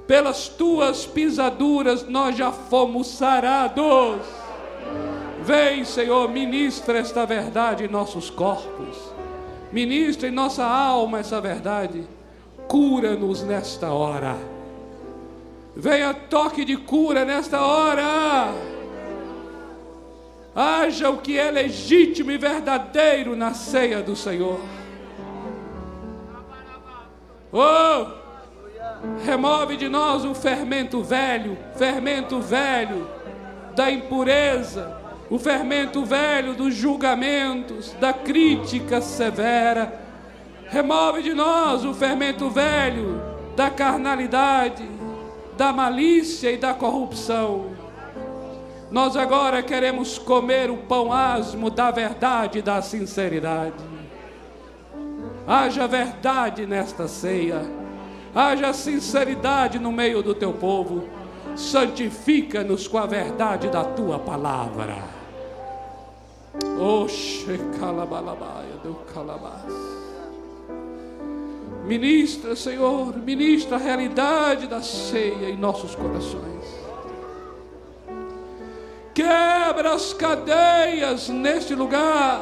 Pelas 0.07 0.47
tuas 0.47 1.05
pisaduras 1.05 2.07
nós 2.07 2.37
já 2.37 2.51
fomos 2.51 3.07
sarados. 3.07 4.21
Vem, 5.41 5.83
Senhor, 5.85 6.29
ministra 6.29 6.99
esta 6.99 7.25
verdade 7.25 7.85
em 7.85 7.87
nossos 7.87 8.29
corpos. 8.29 8.97
Ministra 9.71 10.27
em 10.27 10.31
nossa 10.31 10.65
alma 10.65 11.19
essa 11.19 11.41
verdade 11.41 12.07
Cura-nos 12.68 13.43
nesta 13.43 13.91
hora. 13.91 14.36
Venha 15.76 16.13
toque 16.13 16.63
de 16.63 16.78
cura 16.78 17.26
nesta 17.26 17.61
hora. 17.61 18.53
Haja 20.55 21.09
o 21.09 21.18
que 21.18 21.38
é 21.38 21.51
legítimo 21.51 22.32
e 22.32 22.38
verdadeiro 22.38 23.36
na 23.36 23.53
ceia 23.53 24.01
do 24.01 24.16
Senhor. 24.16 24.59
Oh! 27.51 28.26
Remove 29.26 29.76
de 29.76 29.89
nós 29.89 30.24
o 30.24 30.34
fermento 30.34 31.03
velho, 31.03 31.57
fermento 31.76 32.39
velho 32.39 33.09
da 33.76 33.91
impureza, 33.91 34.97
o 35.30 35.38
fermento 35.38 36.05
velho 36.05 36.53
dos 36.53 36.74
julgamentos, 36.74 37.91
da 37.99 38.13
crítica 38.13 39.01
severa 39.01 40.05
Remove 40.70 41.22
de 41.22 41.34
nós 41.34 41.86
o 41.86 41.93
fermento 41.93 42.49
velho 42.49 43.22
da 43.55 43.70
carnalidade, 43.70 44.88
da 45.55 45.72
malícia 45.72 46.51
e 46.51 46.57
da 46.57 46.74
corrupção. 46.74 47.72
Nós 48.91 49.16
agora 49.16 49.63
queremos 49.63 50.18
comer 50.18 50.70
o 50.70 50.78
pão 50.78 51.11
asmo 51.11 51.70
da 51.70 51.91
verdade 51.91 52.59
e 52.59 52.61
da 52.61 52.82
sinceridade. 52.82 53.84
Haja 55.47 55.88
verdade 55.88 56.66
nesta 56.66 57.07
ceia, 57.07 57.61
haja 58.34 58.74
sinceridade 58.74 59.80
no 59.80 59.91
meio 59.91 60.22
do 60.24 60.34
teu 60.34 60.53
povo. 60.53 61.07
Santifica-nos 61.55 62.88
com 62.88 62.97
a 62.97 63.05
verdade 63.05 63.70
da 63.70 63.84
tua 63.84 64.20
palavra. 64.20 64.97
Oxe, 66.78 67.59
calabalabaia, 67.80 68.76
do 68.84 68.95
calabás. 69.13 69.84
Ministra, 71.86 72.55
Senhor, 72.55 73.15
ministra 73.15 73.75
a 73.75 73.79
realidade 73.79 74.67
da 74.67 74.81
ceia 74.81 75.49
em 75.49 75.55
nossos 75.55 75.93
corações. 75.93 76.65
Quebra 79.13 79.93
as 79.93 80.11
cadeias 80.11 81.29
neste 81.29 81.75
lugar. 81.75 82.41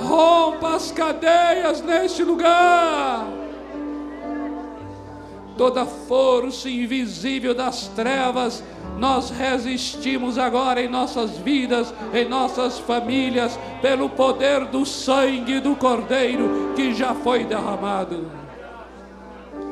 Rompa 0.00 0.76
as 0.76 0.92
cadeias 0.92 1.82
neste 1.82 2.22
lugar. 2.22 3.26
Toda 5.58 5.84
força 5.84 6.70
invisível 6.70 7.52
das 7.52 7.88
trevas 7.88 8.62
nós 8.98 9.30
resistimos 9.30 10.38
agora 10.38 10.80
em 10.80 10.88
nossas 10.88 11.36
vidas, 11.38 11.92
em 12.12 12.28
nossas 12.28 12.78
famílias, 12.78 13.58
pelo 13.82 14.08
poder 14.08 14.64
do 14.66 14.86
sangue 14.86 15.60
do 15.60 15.74
Cordeiro 15.76 16.72
que 16.76 16.94
já 16.94 17.14
foi 17.14 17.44
derramado. 17.44 18.30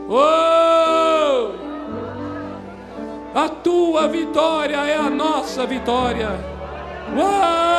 Oh! 0.09 1.53
A 3.35 3.49
tua 3.49 4.09
vitória 4.09 4.77
é 4.77 4.97
a 4.97 5.09
nossa 5.09 5.65
vitória. 5.67 6.29
Oh! 7.17 7.73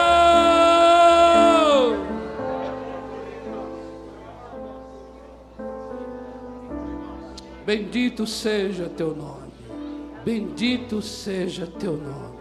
Bendito 7.66 8.28
seja 8.28 8.89
teu 8.89 9.16
nome. 9.16 9.43
Bendito 10.24 11.01
seja 11.01 11.67
teu 11.67 11.97
nome. 11.97 12.39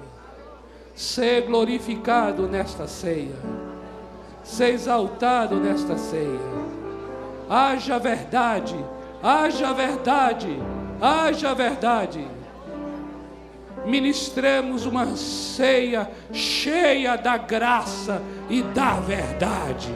Ser 0.95 1.43
glorificado 1.43 2.47
nesta 2.47 2.87
ceia. 2.87 3.35
Ser 4.45 4.75
exaltado 4.75 5.57
nesta 5.57 5.97
ceia. 5.97 6.53
Haja 7.49 7.99
verdade, 7.99 8.77
haja 9.23 9.73
verdade, 9.73 10.59
haja 11.01 11.55
verdade. 11.55 12.27
Ministremos 13.85 14.87
uma 14.87 15.17
ceia 15.17 16.09
cheia 16.33 17.17
da 17.17 17.37
graça 17.37 18.23
e 18.49 18.63
da 18.63 19.01
verdade. 19.01 19.93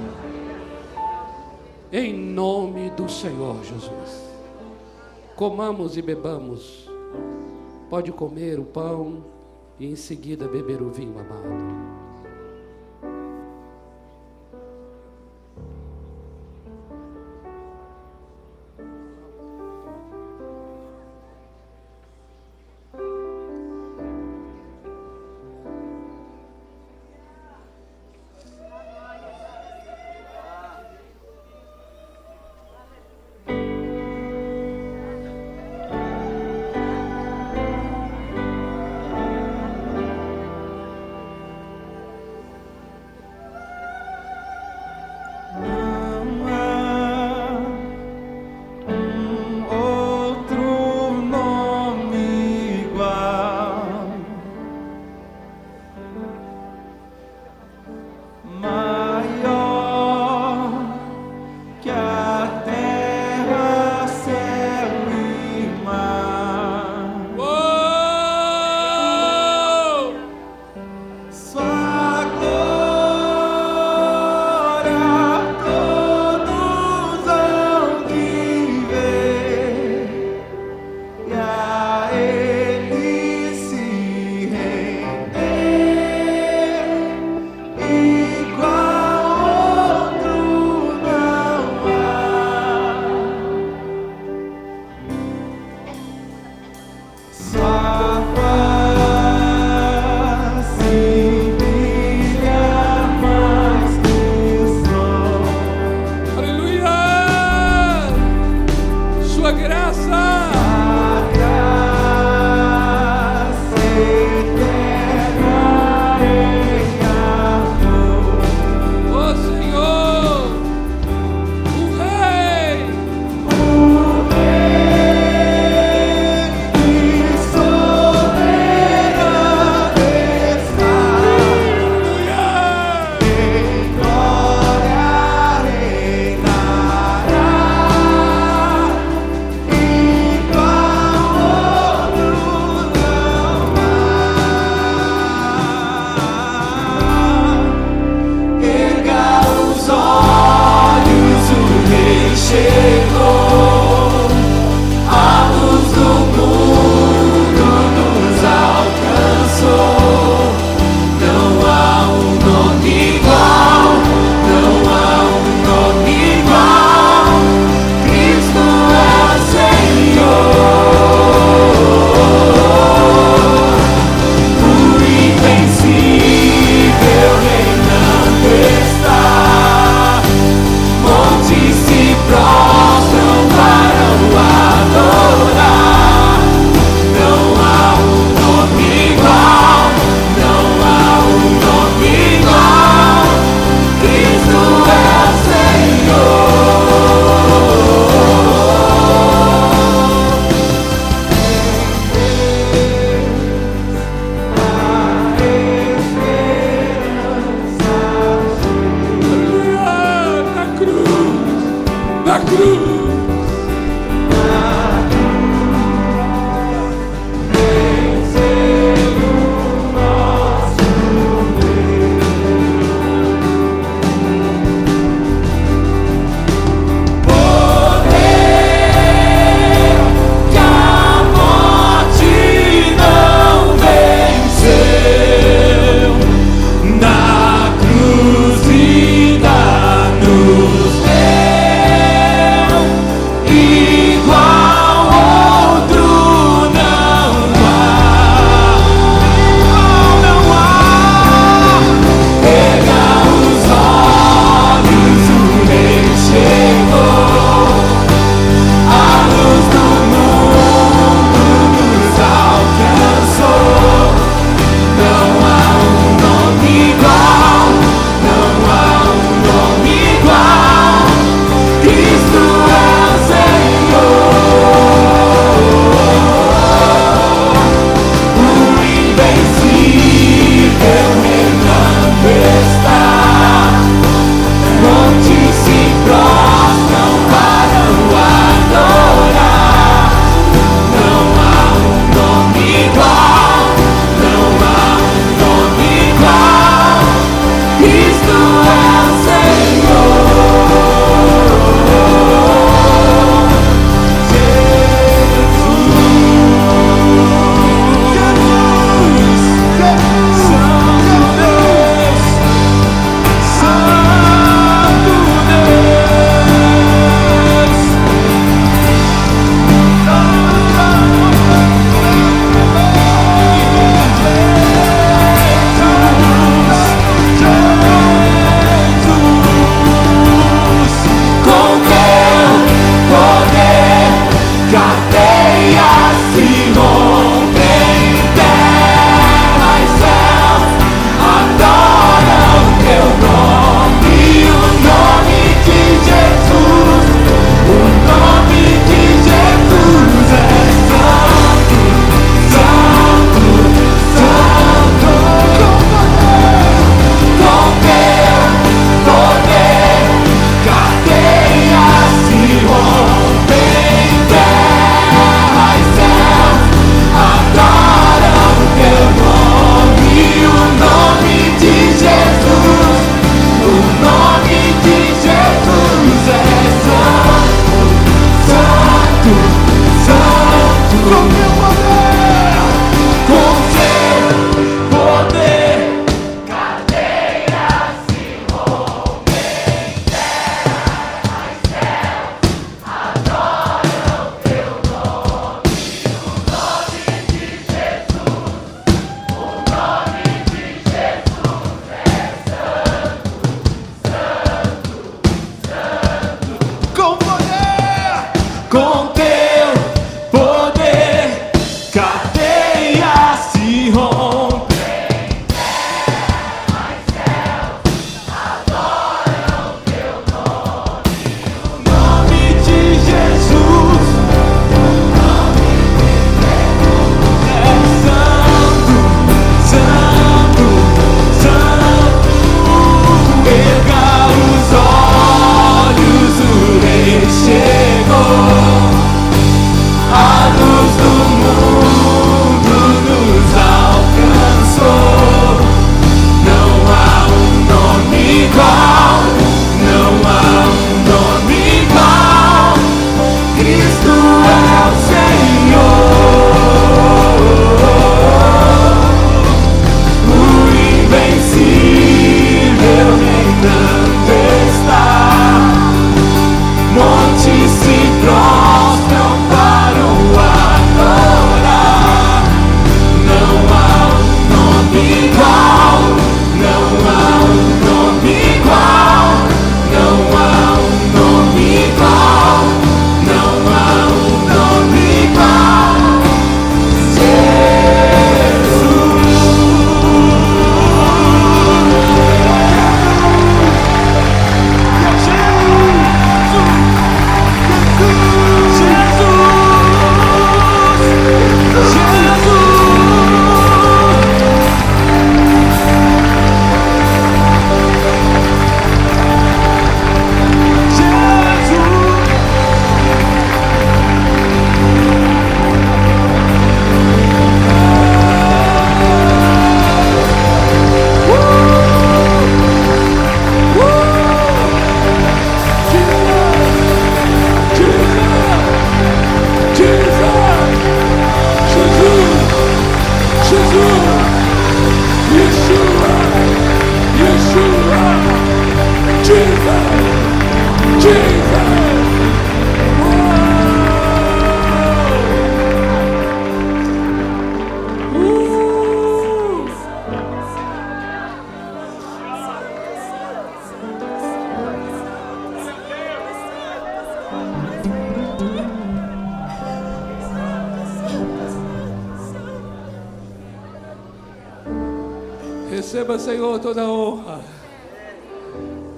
Em 1.93 2.13
nome 2.13 2.91
do 2.91 3.09
Senhor 3.09 3.63
Jesus. 3.63 4.27
Comamos 5.37 5.97
e 5.97 6.03
bebamos. 6.03 6.91
Pode 7.89 8.11
comer 8.13 8.59
o 8.59 8.65
pão 8.65 9.25
e 9.79 9.87
em 9.87 9.95
seguida 9.95 10.49
beber 10.49 10.83
o 10.83 10.91
vinho 10.91 11.19
amado. 11.19 12.06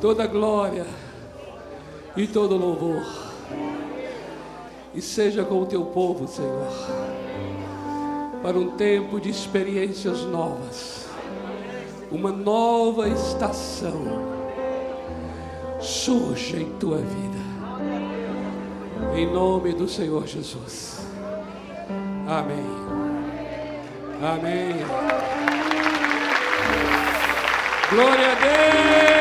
Toda 0.01 0.27
glória 0.27 0.87
e 2.17 2.27
todo 2.27 2.57
louvor. 2.57 3.05
E 4.95 5.01
seja 5.01 5.45
com 5.45 5.63
o 5.63 5.67
teu 5.67 5.85
povo, 5.87 6.27
Senhor, 6.27 6.69
para 8.43 8.59
um 8.59 8.71
tempo 8.71 9.21
de 9.21 9.31
experiências 9.31 10.23
novas, 10.23 11.07
uma 12.11 12.33
nova 12.33 13.09
estação 13.09 14.29
surge 15.81 16.57
em 16.57 16.71
tua 16.79 16.99
vida. 16.99 17.39
Em 19.15 19.27
nome 19.27 19.73
do 19.73 19.89
Senhor 19.89 20.27
Jesus. 20.27 21.07
Amém. 22.27 22.67
Amém. 24.21 24.75
Glória 27.91 28.33
a 28.33 28.35
Deus. 28.35 29.18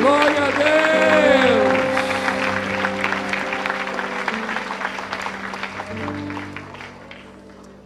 Glória 0.00 0.42
a 0.42 0.50
Deus. 0.50 1.82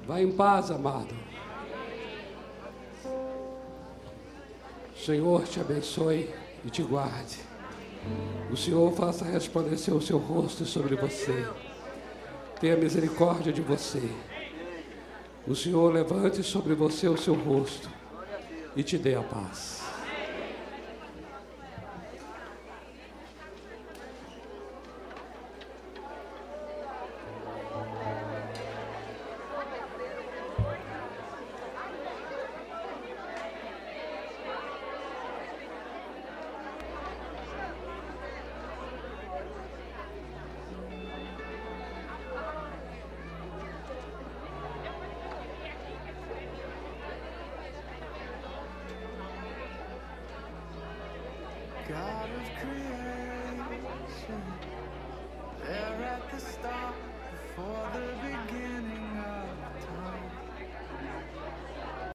Vá 0.06 0.20
em 0.20 0.32
paz, 0.32 0.70
amado. 0.70 1.14
O 4.94 4.98
Senhor 4.98 5.44
te 5.44 5.60
abençoe 5.60 6.34
e 6.64 6.70
te 6.70 6.82
guarde. 6.82 7.38
O 8.50 8.56
Senhor 8.56 8.92
faça 8.92 9.24
resplandecer 9.24 9.94
o 9.94 10.00
seu 10.00 10.18
rosto 10.18 10.64
sobre 10.64 10.96
você. 10.96 11.46
Tenha 12.60 12.76
misericórdia 12.76 13.52
de 13.52 13.60
você. 13.60 14.02
O 15.46 15.54
Senhor 15.54 15.92
levante 15.92 16.42
sobre 16.42 16.74
você 16.74 17.06
o 17.08 17.16
seu 17.16 17.34
rosto 17.34 17.88
e 18.74 18.82
te 18.82 18.98
dê 18.98 19.14
a 19.14 19.22
paz. 19.22 19.85